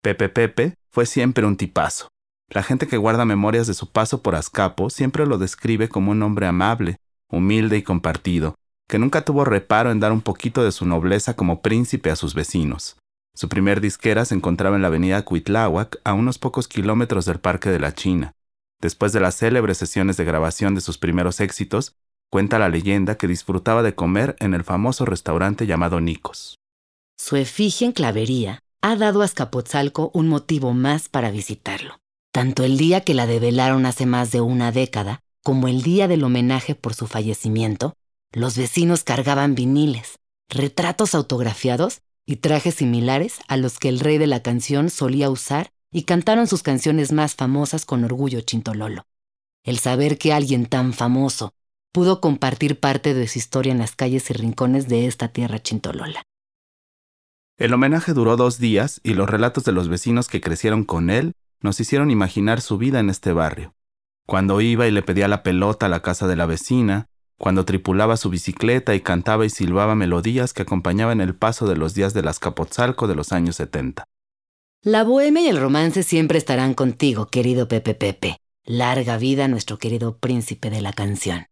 Pepe 0.07 0.29
Pepe 0.29 0.75
fue 0.89 1.05
siempre 1.05 1.45
un 1.45 1.57
tipazo. 1.57 2.07
La 2.47 2.63
gente 2.63 2.87
que 2.87 2.95
guarda 2.95 3.25
memorias 3.25 3.67
de 3.67 3.73
su 3.73 3.91
paso 3.91 4.21
por 4.21 4.35
Azcapo 4.35 4.89
siempre 4.89 5.25
lo 5.25 5.37
describe 5.37 5.89
como 5.89 6.11
un 6.11 6.23
hombre 6.23 6.47
amable, 6.47 6.95
humilde 7.29 7.75
y 7.75 7.83
compartido, 7.83 8.55
que 8.87 8.99
nunca 8.99 9.25
tuvo 9.25 9.43
reparo 9.43 9.91
en 9.91 9.99
dar 9.99 10.13
un 10.13 10.21
poquito 10.21 10.63
de 10.63 10.71
su 10.71 10.85
nobleza 10.85 11.35
como 11.35 11.61
príncipe 11.61 12.09
a 12.09 12.15
sus 12.15 12.35
vecinos. 12.35 12.95
Su 13.35 13.49
primer 13.49 13.81
disquera 13.81 14.23
se 14.23 14.33
encontraba 14.33 14.77
en 14.77 14.81
la 14.81 14.87
avenida 14.87 15.25
Cuitláhuac, 15.25 15.99
a 16.05 16.13
unos 16.13 16.39
pocos 16.39 16.69
kilómetros 16.69 17.25
del 17.25 17.41
Parque 17.41 17.69
de 17.69 17.81
la 17.81 17.93
China. 17.93 18.31
Después 18.79 19.11
de 19.11 19.19
las 19.19 19.35
célebres 19.35 19.77
sesiones 19.77 20.15
de 20.15 20.23
grabación 20.23 20.73
de 20.73 20.79
sus 20.79 20.97
primeros 20.97 21.41
éxitos, 21.41 21.97
cuenta 22.31 22.59
la 22.59 22.69
leyenda 22.69 23.15
que 23.15 23.27
disfrutaba 23.27 23.83
de 23.83 23.93
comer 23.93 24.37
en 24.39 24.53
el 24.53 24.63
famoso 24.63 25.03
restaurante 25.03 25.67
llamado 25.67 25.99
Nicos. 25.99 26.55
Su 27.17 27.35
efigie 27.35 27.87
en 27.87 27.91
clavería 27.91 28.61
ha 28.87 28.95
dado 28.95 29.21
a 29.21 29.25
Azcapotzalco 29.25 30.11
un 30.13 30.29
motivo 30.29 30.73
más 30.73 31.09
para 31.09 31.29
visitarlo. 31.29 31.99
Tanto 32.31 32.63
el 32.63 32.77
día 32.77 33.01
que 33.01 33.13
la 33.13 33.27
develaron 33.27 33.85
hace 33.85 34.05
más 34.05 34.31
de 34.31 34.39
una 34.39 34.71
década, 34.71 35.19
como 35.43 35.67
el 35.67 35.81
día 35.81 36.07
del 36.07 36.23
homenaje 36.23 36.73
por 36.73 36.93
su 36.93 37.05
fallecimiento, 37.05 37.95
los 38.31 38.55
vecinos 38.55 39.03
cargaban 39.03 39.55
viniles, 39.55 40.19
retratos 40.47 41.15
autografiados 41.15 41.99
y 42.25 42.37
trajes 42.37 42.75
similares 42.75 43.39
a 43.49 43.57
los 43.57 43.77
que 43.77 43.89
el 43.89 43.99
rey 43.99 44.17
de 44.19 44.27
la 44.27 44.41
canción 44.41 44.89
solía 44.89 45.29
usar 45.29 45.69
y 45.91 46.03
cantaron 46.03 46.47
sus 46.47 46.63
canciones 46.63 47.11
más 47.11 47.35
famosas 47.35 47.83
con 47.85 48.05
orgullo 48.05 48.39
chintololo. 48.39 49.05
El 49.65 49.79
saber 49.79 50.17
que 50.17 50.31
alguien 50.31 50.65
tan 50.65 50.93
famoso 50.93 51.51
pudo 51.91 52.21
compartir 52.21 52.79
parte 52.79 53.13
de 53.13 53.27
su 53.27 53.37
historia 53.37 53.73
en 53.73 53.79
las 53.79 53.97
calles 53.97 54.29
y 54.29 54.33
rincones 54.33 54.87
de 54.87 55.07
esta 55.07 55.27
tierra 55.27 55.59
chintolola. 55.59 56.23
El 57.57 57.73
homenaje 57.73 58.13
duró 58.13 58.37
dos 58.37 58.59
días 58.59 59.01
y 59.03 59.15
los 59.15 59.27
relatos 59.27 59.63
de 59.63 59.71
los 59.71 59.89
vecinos 59.89 60.27
que 60.27 60.41
crecieron 60.41 60.83
con 60.83 61.09
él 61.09 61.33
nos 61.59 61.79
hicieron 61.79 62.11
imaginar 62.11 62.61
su 62.61 62.77
vida 62.77 62.99
en 62.99 63.09
este 63.09 63.33
barrio. 63.33 63.73
Cuando 64.27 64.61
iba 64.61 64.85
y 64.87 64.91
le 64.91 65.01
pedía 65.01 65.27
la 65.27 65.41
pelota 65.41 65.87
a 65.87 65.89
la 65.89 66.03
casa 66.03 66.27
de 66.27 66.35
la 66.35 66.45
vecina, 66.45 67.07
cuando 67.39 67.65
tripulaba 67.65 68.15
su 68.15 68.29
bicicleta 68.29 68.93
y 68.93 69.01
cantaba 69.01 69.43
y 69.43 69.49
silbaba 69.49 69.95
melodías 69.95 70.53
que 70.53 70.61
acompañaban 70.61 71.19
el 71.19 71.33
paso 71.33 71.67
de 71.67 71.77
los 71.77 71.95
días 71.95 72.13
del 72.13 72.27
Azcapotzalco 72.27 73.07
de 73.07 73.15
los 73.15 73.31
años 73.31 73.55
70. 73.55 74.03
La 74.83 75.03
bohemia 75.03 75.41
y 75.41 75.47
el 75.47 75.59
romance 75.59 76.03
siempre 76.03 76.37
estarán 76.37 76.75
contigo, 76.75 77.27
querido 77.27 77.67
Pepe 77.67 77.95
Pepe. 77.95 78.37
Larga 78.65 79.17
vida 79.17 79.47
nuestro 79.47 79.79
querido 79.79 80.17
príncipe 80.17 80.69
de 80.69 80.81
la 80.81 80.93
canción. 80.93 81.47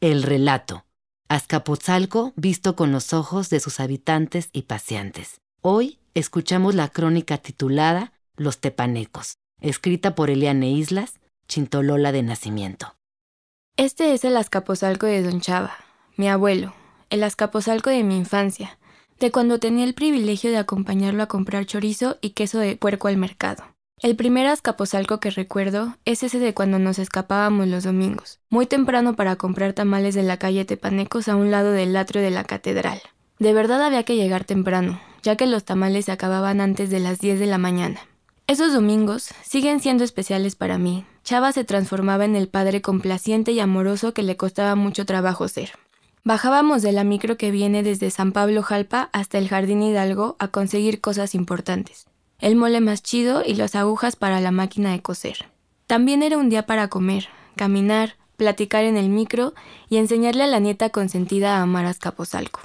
El 0.00 0.22
relato. 0.22 0.86
Azcapotzalco 1.30 2.32
visto 2.36 2.74
con 2.74 2.90
los 2.90 3.12
ojos 3.12 3.50
de 3.50 3.60
sus 3.60 3.80
habitantes 3.80 4.48
y 4.54 4.62
paseantes. 4.62 5.42
Hoy 5.60 5.98
escuchamos 6.14 6.74
la 6.74 6.88
crónica 6.88 7.36
titulada 7.36 8.14
Los 8.36 8.60
Tepanecos, 8.60 9.36
escrita 9.60 10.14
por 10.14 10.30
Eliane 10.30 10.70
Islas, 10.70 11.20
Chintolola 11.46 12.12
de 12.12 12.22
nacimiento. 12.22 12.94
Este 13.76 14.14
es 14.14 14.24
el 14.24 14.38
Azcapotzalco 14.38 15.04
de 15.04 15.22
Don 15.22 15.42
Chava, 15.42 15.74
mi 16.16 16.30
abuelo, 16.30 16.72
el 17.10 17.22
Azcapotzalco 17.22 17.90
de 17.90 18.04
mi 18.04 18.16
infancia, 18.16 18.78
de 19.20 19.30
cuando 19.30 19.58
tenía 19.58 19.84
el 19.84 19.92
privilegio 19.92 20.50
de 20.50 20.56
acompañarlo 20.56 21.22
a 21.22 21.28
comprar 21.28 21.66
chorizo 21.66 22.16
y 22.22 22.30
queso 22.30 22.58
de 22.58 22.76
puerco 22.76 23.06
al 23.06 23.18
mercado. 23.18 23.64
El 24.00 24.14
primer 24.14 24.46
Azcapotzalco 24.46 25.18
que 25.18 25.30
recuerdo 25.30 25.96
es 26.04 26.22
ese 26.22 26.38
de 26.38 26.54
cuando 26.54 26.78
nos 26.78 27.00
escapábamos 27.00 27.66
los 27.66 27.82
domingos, 27.82 28.38
muy 28.48 28.66
temprano 28.66 29.16
para 29.16 29.34
comprar 29.34 29.72
tamales 29.72 30.14
de 30.14 30.22
la 30.22 30.36
calle 30.36 30.64
Tepanecos 30.64 31.26
a 31.28 31.34
un 31.34 31.50
lado 31.50 31.72
del 31.72 31.96
atrio 31.96 32.22
de 32.22 32.30
la 32.30 32.44
catedral. 32.44 33.00
De 33.40 33.52
verdad 33.52 33.82
había 33.82 34.04
que 34.04 34.14
llegar 34.14 34.44
temprano, 34.44 35.00
ya 35.24 35.34
que 35.34 35.48
los 35.48 35.64
tamales 35.64 36.04
se 36.04 36.12
acababan 36.12 36.60
antes 36.60 36.90
de 36.90 37.00
las 37.00 37.18
10 37.18 37.40
de 37.40 37.46
la 37.46 37.58
mañana. 37.58 37.98
Esos 38.46 38.72
domingos 38.72 39.30
siguen 39.42 39.80
siendo 39.80 40.04
especiales 40.04 40.54
para 40.54 40.78
mí. 40.78 41.04
Chava 41.24 41.50
se 41.50 41.64
transformaba 41.64 42.24
en 42.24 42.36
el 42.36 42.48
padre 42.48 42.80
complaciente 42.80 43.50
y 43.50 43.58
amoroso 43.58 44.14
que 44.14 44.22
le 44.22 44.36
costaba 44.36 44.76
mucho 44.76 45.06
trabajo 45.06 45.48
ser. 45.48 45.72
Bajábamos 46.22 46.82
de 46.82 46.92
la 46.92 47.02
micro 47.02 47.36
que 47.36 47.50
viene 47.50 47.82
desde 47.82 48.10
San 48.10 48.30
Pablo 48.30 48.62
Jalpa 48.62 49.10
hasta 49.12 49.38
el 49.38 49.48
Jardín 49.48 49.82
Hidalgo 49.82 50.36
a 50.38 50.48
conseguir 50.48 51.00
cosas 51.00 51.34
importantes 51.34 52.06
el 52.40 52.54
mole 52.54 52.80
más 52.80 53.02
chido 53.02 53.42
y 53.44 53.54
las 53.54 53.74
agujas 53.74 54.16
para 54.16 54.40
la 54.40 54.52
máquina 54.52 54.92
de 54.92 55.02
coser. 55.02 55.46
También 55.86 56.22
era 56.22 56.38
un 56.38 56.48
día 56.48 56.66
para 56.66 56.88
comer, 56.88 57.28
caminar, 57.56 58.16
platicar 58.36 58.84
en 58.84 58.96
el 58.96 59.08
micro 59.08 59.54
y 59.88 59.96
enseñarle 59.96 60.44
a 60.44 60.46
la 60.46 60.60
nieta 60.60 60.90
consentida 60.90 61.56
a 61.56 61.62
amar 61.62 61.86
a 61.86 61.90
Azcapotzalco. 61.90 62.60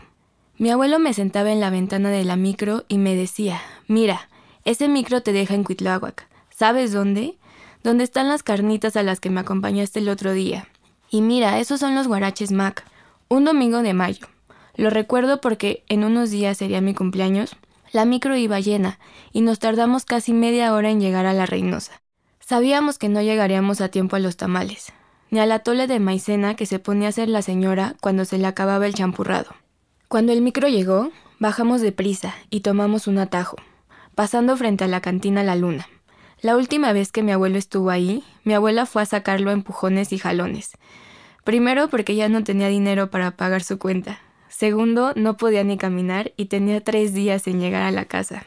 Mi 0.59 0.69
abuelo 0.69 0.99
me 0.99 1.13
sentaba 1.13 1.51
en 1.51 1.59
la 1.59 1.71
ventana 1.71 2.09
de 2.09 2.23
la 2.23 2.35
micro 2.35 2.85
y 2.87 2.99
me 2.99 3.15
decía, 3.15 3.59
mira, 3.87 4.29
ese 4.65 4.87
micro 4.87 5.23
te 5.23 5.33
deja 5.33 5.55
en 5.55 5.63
Cuitláhuac. 5.63 6.27
¿Sabes 6.51 6.93
dónde? 6.93 7.37
Donde 7.83 8.03
están 8.03 8.29
las 8.29 8.43
carnitas 8.43 8.95
a 8.95 9.03
las 9.03 9.19
que 9.19 9.31
me 9.31 9.41
acompañaste 9.41 9.99
el 9.99 10.09
otro 10.09 10.33
día. 10.33 10.67
Y 11.09 11.21
mira, 11.21 11.59
esos 11.59 11.79
son 11.79 11.95
los 11.95 12.07
guaraches 12.07 12.51
Mac. 12.51 12.85
Un 13.27 13.45
domingo 13.45 13.81
de 13.81 13.93
mayo. 13.93 14.27
Lo 14.75 14.91
recuerdo 14.91 15.41
porque 15.41 15.83
en 15.87 16.03
unos 16.03 16.29
días 16.29 16.57
sería 16.57 16.81
mi 16.81 16.93
cumpleaños 16.93 17.55
la 17.93 18.05
micro 18.05 18.35
iba 18.35 18.59
llena 18.59 18.99
y 19.31 19.41
nos 19.41 19.59
tardamos 19.59 20.03
casi 20.03 20.33
media 20.33 20.73
hora 20.73 20.89
en 20.89 20.99
llegar 20.99 21.27
a 21.27 21.33
la 21.33 21.45
Reynosa. 21.45 22.01
Sabíamos 22.39 22.97
que 22.97 23.07
no 23.07 23.21
llegaríamos 23.21 23.81
a 23.81 23.89
tiempo 23.89 24.15
a 24.15 24.19
los 24.19 24.35
tamales, 24.35 24.91
ni 25.29 25.39
al 25.39 25.51
atole 25.51 25.85
de 25.85 25.99
maicena 25.99 26.55
que 26.55 26.65
se 26.65 26.79
ponía 26.79 27.07
a 27.07 27.09
hacer 27.09 27.29
la 27.29 27.43
señora 27.43 27.95
cuando 28.01 28.25
se 28.25 28.39
le 28.39 28.47
acababa 28.47 28.87
el 28.87 28.95
champurrado. 28.95 29.51
Cuando 30.07 30.33
el 30.33 30.41
micro 30.41 30.67
llegó, 30.67 31.11
bajamos 31.39 31.81
deprisa 31.81 32.33
y 32.49 32.61
tomamos 32.61 33.05
un 33.05 33.19
atajo, 33.19 33.57
pasando 34.15 34.57
frente 34.57 34.83
a 34.83 34.87
la 34.87 34.99
cantina 34.99 35.43
La 35.43 35.55
Luna. 35.55 35.87
La 36.41 36.57
última 36.57 36.93
vez 36.93 37.11
que 37.11 37.21
mi 37.21 37.31
abuelo 37.31 37.59
estuvo 37.59 37.91
ahí, 37.91 38.23
mi 38.43 38.55
abuela 38.55 38.87
fue 38.87 39.03
a 39.03 39.05
sacarlo 39.05 39.51
a 39.51 39.53
empujones 39.53 40.11
y 40.13 40.17
jalones. 40.17 40.71
Primero 41.43 41.89
porque 41.89 42.15
ya 42.15 42.27
no 42.27 42.43
tenía 42.43 42.69
dinero 42.69 43.11
para 43.11 43.37
pagar 43.37 43.63
su 43.63 43.77
cuenta, 43.77 44.19
Segundo, 44.55 45.13
no 45.15 45.35
podía 45.35 45.63
ni 45.63 45.77
caminar 45.77 46.31
y 46.37 46.45
tenía 46.45 46.79
tres 46.83 47.11
días 47.13 47.47
en 47.47 47.59
llegar 47.59 47.81
a 47.81 47.91
la 47.91 48.05
casa. 48.05 48.45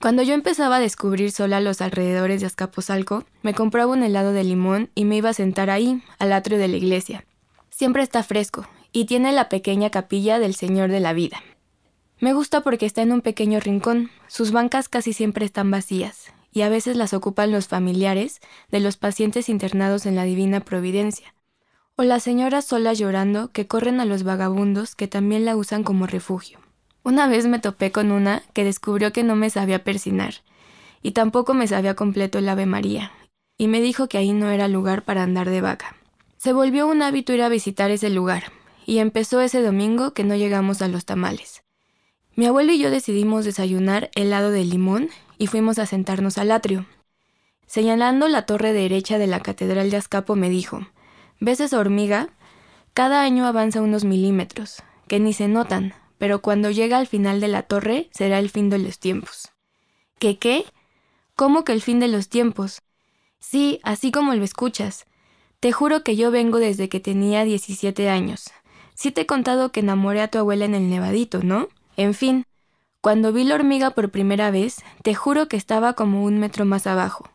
Cuando 0.00 0.24
yo 0.24 0.34
empezaba 0.34 0.76
a 0.76 0.80
descubrir 0.80 1.30
sola 1.30 1.60
los 1.60 1.80
alrededores 1.80 2.40
de 2.40 2.48
Azcapotzalco, 2.48 3.24
me 3.42 3.54
compraba 3.54 3.92
un 3.92 4.02
helado 4.02 4.32
de 4.32 4.42
limón 4.42 4.90
y 4.96 5.04
me 5.04 5.16
iba 5.16 5.30
a 5.30 5.34
sentar 5.34 5.70
ahí, 5.70 6.02
al 6.18 6.32
atrio 6.32 6.58
de 6.58 6.66
la 6.66 6.76
iglesia. 6.76 7.24
Siempre 7.70 8.02
está 8.02 8.24
fresco 8.24 8.66
y 8.90 9.04
tiene 9.04 9.30
la 9.30 9.48
pequeña 9.48 9.90
capilla 9.90 10.40
del 10.40 10.56
Señor 10.56 10.90
de 10.90 11.00
la 11.00 11.12
Vida. 11.12 11.40
Me 12.18 12.32
gusta 12.32 12.62
porque 12.62 12.86
está 12.86 13.02
en 13.02 13.12
un 13.12 13.20
pequeño 13.20 13.60
rincón, 13.60 14.10
sus 14.26 14.50
bancas 14.50 14.88
casi 14.88 15.12
siempre 15.12 15.44
están 15.44 15.70
vacías, 15.70 16.32
y 16.52 16.62
a 16.62 16.68
veces 16.68 16.96
las 16.96 17.14
ocupan 17.14 17.52
los 17.52 17.68
familiares 17.68 18.40
de 18.72 18.80
los 18.80 18.96
pacientes 18.96 19.48
internados 19.48 20.04
en 20.04 20.16
la 20.16 20.24
Divina 20.24 20.58
Providencia, 20.60 21.32
o 22.00 22.04
las 22.04 22.22
señoras 22.22 22.64
solas 22.64 22.96
llorando 22.96 23.50
que 23.50 23.66
corren 23.66 23.98
a 23.98 24.04
los 24.04 24.22
vagabundos 24.22 24.94
que 24.94 25.08
también 25.08 25.44
la 25.44 25.56
usan 25.56 25.82
como 25.82 26.06
refugio. 26.06 26.60
Una 27.02 27.26
vez 27.26 27.48
me 27.48 27.58
topé 27.58 27.90
con 27.90 28.12
una 28.12 28.44
que 28.52 28.62
descubrió 28.62 29.12
que 29.12 29.24
no 29.24 29.34
me 29.34 29.50
sabía 29.50 29.82
persinar, 29.82 30.34
y 31.02 31.10
tampoco 31.10 31.54
me 31.54 31.66
sabía 31.66 31.96
completo 31.96 32.38
el 32.38 32.48
Ave 32.48 32.66
María, 32.66 33.10
y 33.56 33.66
me 33.66 33.80
dijo 33.80 34.08
que 34.08 34.16
ahí 34.16 34.32
no 34.32 34.48
era 34.48 34.68
lugar 34.68 35.02
para 35.02 35.24
andar 35.24 35.50
de 35.50 35.60
vaca. 35.60 35.96
Se 36.36 36.52
volvió 36.52 36.86
un 36.86 37.02
hábito 37.02 37.32
ir 37.32 37.42
a 37.42 37.48
visitar 37.48 37.90
ese 37.90 38.10
lugar, 38.10 38.52
y 38.86 38.98
empezó 38.98 39.40
ese 39.40 39.60
domingo 39.60 40.12
que 40.12 40.22
no 40.22 40.36
llegamos 40.36 40.82
a 40.82 40.86
los 40.86 41.04
tamales. 41.04 41.64
Mi 42.36 42.46
abuelo 42.46 42.70
y 42.70 42.78
yo 42.78 42.92
decidimos 42.92 43.44
desayunar 43.44 44.12
helado 44.14 44.52
de 44.52 44.64
limón 44.64 45.08
y 45.36 45.48
fuimos 45.48 45.80
a 45.80 45.86
sentarnos 45.86 46.38
al 46.38 46.52
atrio. 46.52 46.86
Señalando 47.66 48.28
la 48.28 48.46
torre 48.46 48.72
derecha 48.72 49.18
de 49.18 49.26
la 49.26 49.40
Catedral 49.40 49.90
de 49.90 49.96
Azcapo 49.96 50.36
me 50.36 50.48
dijo, 50.48 50.86
¿Ves 51.40 51.60
esa 51.60 51.78
hormiga? 51.78 52.30
Cada 52.94 53.22
año 53.22 53.46
avanza 53.46 53.80
unos 53.80 54.04
milímetros, 54.04 54.82
que 55.06 55.20
ni 55.20 55.32
se 55.32 55.46
notan, 55.46 55.94
pero 56.18 56.42
cuando 56.42 56.70
llega 56.70 56.98
al 56.98 57.06
final 57.06 57.40
de 57.40 57.46
la 57.46 57.62
torre 57.62 58.08
será 58.12 58.40
el 58.40 58.50
fin 58.50 58.70
de 58.70 58.78
los 58.78 58.98
tiempos. 58.98 59.52
¿Qué 60.18 60.38
qué? 60.38 60.64
¿Cómo 61.36 61.62
que 61.62 61.72
el 61.72 61.80
fin 61.80 62.00
de 62.00 62.08
los 62.08 62.28
tiempos? 62.28 62.82
Sí, 63.38 63.78
así 63.84 64.10
como 64.10 64.34
lo 64.34 64.42
escuchas. 64.42 65.06
Te 65.60 65.70
juro 65.70 66.02
que 66.02 66.16
yo 66.16 66.32
vengo 66.32 66.58
desde 66.58 66.88
que 66.88 66.98
tenía 66.98 67.44
17 67.44 68.08
años. 68.08 68.50
Sí 68.94 69.12
te 69.12 69.20
he 69.20 69.26
contado 69.26 69.70
que 69.70 69.80
enamoré 69.80 70.22
a 70.22 70.28
tu 70.28 70.38
abuela 70.38 70.64
en 70.64 70.74
el 70.74 70.90
Nevadito, 70.90 71.44
¿no? 71.44 71.68
En 71.96 72.14
fin, 72.14 72.46
cuando 73.00 73.32
vi 73.32 73.44
la 73.44 73.54
hormiga 73.54 73.90
por 73.90 74.10
primera 74.10 74.50
vez, 74.50 74.82
te 75.04 75.14
juro 75.14 75.46
que 75.46 75.56
estaba 75.56 75.92
como 75.92 76.24
un 76.24 76.38
metro 76.38 76.64
más 76.64 76.88
abajo. 76.88 77.30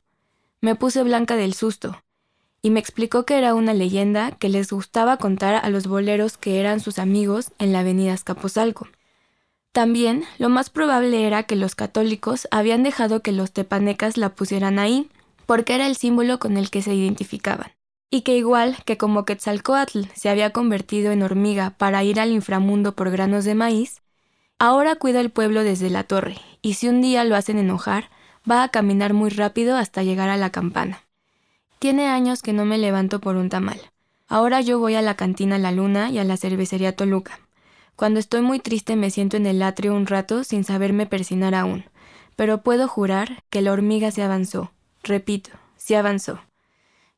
Me 0.59 0.75
puse 0.75 1.03
blanca 1.03 1.37
del 1.37 1.53
susto 1.53 2.03
y 2.65 2.71
me 2.71 2.79
explicó 2.79 3.25
que 3.25 3.37
era 3.37 3.53
una 3.53 3.73
leyenda 3.73 4.31
que 4.31 4.47
les 4.47 4.71
gustaba 4.71 5.17
contar 5.17 5.55
a 5.55 5.69
los 5.69 5.85
boleros 5.85 6.37
que 6.37 6.61
eran 6.61 6.79
sus 6.79 6.97
amigos 6.97 7.51
en 7.59 7.73
la 7.73 7.79
avenida 7.79 8.13
Escaposalco. 8.13 8.87
También 9.73 10.23
lo 10.37 10.47
más 10.47 10.69
probable 10.69 11.27
era 11.27 11.43
que 11.43 11.57
los 11.57 11.75
católicos 11.75 12.47
habían 12.51 12.81
dejado 12.81 13.21
que 13.21 13.33
los 13.33 13.51
tepanecas 13.51 14.15
la 14.17 14.29
pusieran 14.29 14.79
ahí, 14.79 15.09
porque 15.45 15.75
era 15.75 15.87
el 15.87 15.97
símbolo 15.97 16.39
con 16.39 16.55
el 16.55 16.69
que 16.69 16.81
se 16.81 16.93
identificaban. 16.93 17.73
Y 18.09 18.21
que 18.21 18.37
igual 18.37 18.77
que 18.85 18.97
como 18.97 19.25
Quetzalcoatl 19.25 20.03
se 20.15 20.29
había 20.29 20.51
convertido 20.51 21.11
en 21.11 21.21
hormiga 21.21 21.71
para 21.71 22.03
ir 22.05 22.21
al 22.21 22.31
inframundo 22.31 22.95
por 22.95 23.11
granos 23.11 23.43
de 23.43 23.55
maíz, 23.55 24.01
ahora 24.57 24.95
cuida 24.95 25.19
el 25.19 25.31
pueblo 25.31 25.63
desde 25.63 25.89
la 25.89 26.05
torre, 26.05 26.37
y 26.61 26.75
si 26.75 26.87
un 26.87 27.01
día 27.01 27.25
lo 27.25 27.35
hacen 27.35 27.57
enojar, 27.57 28.09
va 28.49 28.63
a 28.63 28.69
caminar 28.69 29.13
muy 29.13 29.31
rápido 29.31 29.75
hasta 29.75 30.03
llegar 30.03 30.29
a 30.29 30.37
la 30.37 30.51
campana. 30.51 31.03
Tiene 31.83 32.07
años 32.07 32.41
que 32.41 32.53
no 32.53 32.63
me 32.63 32.77
levanto 32.77 33.19
por 33.19 33.35
un 33.35 33.49
tamal. 33.49 33.91
Ahora 34.29 34.61
yo 34.61 34.79
voy 34.79 34.95
a 34.95 35.01
la 35.01 35.17
cantina 35.17 35.57
La 35.57 35.73
Luna 35.73 36.11
y 36.11 36.17
a 36.17 36.23
la 36.23 36.37
cervecería 36.37 36.95
Toluca. 36.95 37.41
Cuando 37.97 38.21
estoy 38.21 38.41
muy 38.41 38.59
triste 38.59 38.95
me 38.95 39.09
siento 39.09 39.35
en 39.35 39.45
el 39.45 39.61
atrio 39.61 39.93
un 39.93 40.05
rato 40.05 40.45
sin 40.45 40.63
saberme 40.63 41.07
persinar 41.07 41.53
aún, 41.53 41.83
pero 42.37 42.63
puedo 42.63 42.87
jurar 42.87 43.43
que 43.49 43.61
la 43.61 43.73
hormiga 43.73 44.11
se 44.11 44.23
avanzó. 44.23 44.71
Repito, 45.03 45.49
se 45.75 45.97
avanzó. 45.97 46.39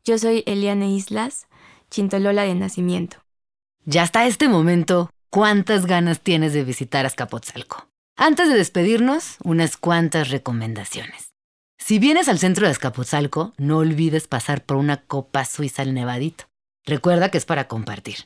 Yo 0.04 0.18
soy 0.18 0.42
Eliane 0.48 0.90
Islas, 0.90 1.46
Chintolola 1.92 2.42
de 2.42 2.56
nacimiento. 2.56 3.18
Ya 3.84 4.02
hasta 4.02 4.26
este 4.26 4.50
momento, 4.50 5.12
¿cuántas 5.30 5.86
ganas 5.86 6.22
tienes 6.22 6.54
de 6.54 6.64
visitar 6.64 7.06
Azcapotzalco? 7.06 7.88
Antes 8.16 8.50
de 8.50 8.56
despedirnos, 8.56 9.38
unas 9.44 9.78
cuantas 9.78 10.32
recomendaciones. 10.32 11.35
Si 11.88 12.00
vienes 12.00 12.30
al 12.30 12.40
centro 12.40 12.66
de 12.66 12.72
Azcapotzalco, 12.72 13.54
no 13.60 13.78
olvides 13.78 14.26
pasar 14.26 14.66
por 14.66 14.78
una 14.78 15.04
copa 15.04 15.46
suiza 15.46 15.84
al 15.84 15.94
nevadito. 15.94 16.46
Recuerda 16.84 17.30
que 17.30 17.38
es 17.38 17.46
para 17.46 17.68
compartir. 17.68 18.26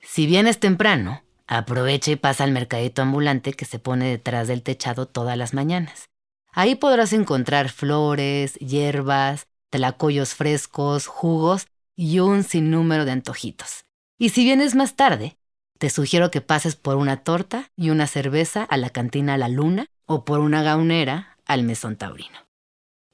Si 0.00 0.26
vienes 0.26 0.58
temprano, 0.58 1.22
aprovecha 1.46 2.10
y 2.10 2.16
pasa 2.16 2.42
al 2.42 2.50
mercadito 2.50 3.00
ambulante 3.00 3.52
que 3.52 3.66
se 3.66 3.78
pone 3.78 4.10
detrás 4.10 4.48
del 4.48 4.64
techado 4.64 5.06
todas 5.06 5.38
las 5.38 5.54
mañanas. 5.54 6.08
Ahí 6.50 6.74
podrás 6.74 7.12
encontrar 7.12 7.68
flores, 7.68 8.54
hierbas, 8.54 9.46
telacoyos 9.70 10.34
frescos, 10.34 11.06
jugos 11.06 11.68
y 11.94 12.18
un 12.18 12.42
sinnúmero 12.42 13.04
de 13.04 13.12
antojitos. 13.12 13.84
Y 14.18 14.30
si 14.30 14.42
vienes 14.42 14.74
más 14.74 14.96
tarde, 14.96 15.38
te 15.78 15.88
sugiero 15.88 16.32
que 16.32 16.40
pases 16.40 16.74
por 16.74 16.96
una 16.96 17.18
torta 17.18 17.70
y 17.76 17.90
una 17.90 18.08
cerveza 18.08 18.64
a 18.64 18.76
la 18.76 18.90
cantina 18.90 19.38
La 19.38 19.48
Luna 19.48 19.86
o 20.04 20.24
por 20.24 20.40
una 20.40 20.64
gaunera 20.64 21.38
al 21.46 21.62
Mesón 21.62 21.94
Taurino. 21.94 22.47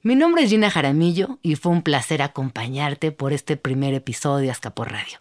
Mi 0.05 0.15
nombre 0.15 0.43
es 0.43 0.51
Gina 0.51 0.69
Jaramillo 0.69 1.39
y 1.41 1.55
fue 1.55 1.71
un 1.71 1.81
placer 1.81 2.21
acompañarte 2.21 3.11
por 3.11 3.33
este 3.33 3.57
primer 3.57 3.95
episodio 3.95 4.45
de 4.45 4.51
Azcaporradio. 4.51 5.17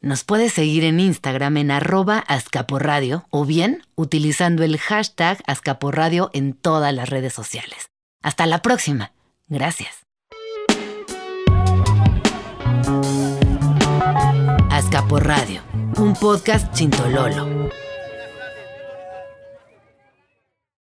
Nos 0.00 0.24
puedes 0.24 0.54
seguir 0.54 0.84
en 0.84 1.00
Instagram 1.00 1.58
en 1.58 1.70
arroba 1.70 2.20
azcaporradio 2.20 3.26
o 3.28 3.44
bien 3.44 3.82
utilizando 3.94 4.62
el 4.64 4.78
hashtag 4.78 5.42
azcaporradio 5.46 6.30
en 6.32 6.54
todas 6.54 6.94
las 6.94 7.10
redes 7.10 7.34
sociales. 7.34 7.90
Hasta 8.22 8.46
la 8.46 8.62
próxima. 8.62 9.12
Gracias. 9.48 10.06
Azcaporradio, 14.70 15.60
un 15.98 16.14
podcast 16.14 16.72
chintololo. 16.72 17.68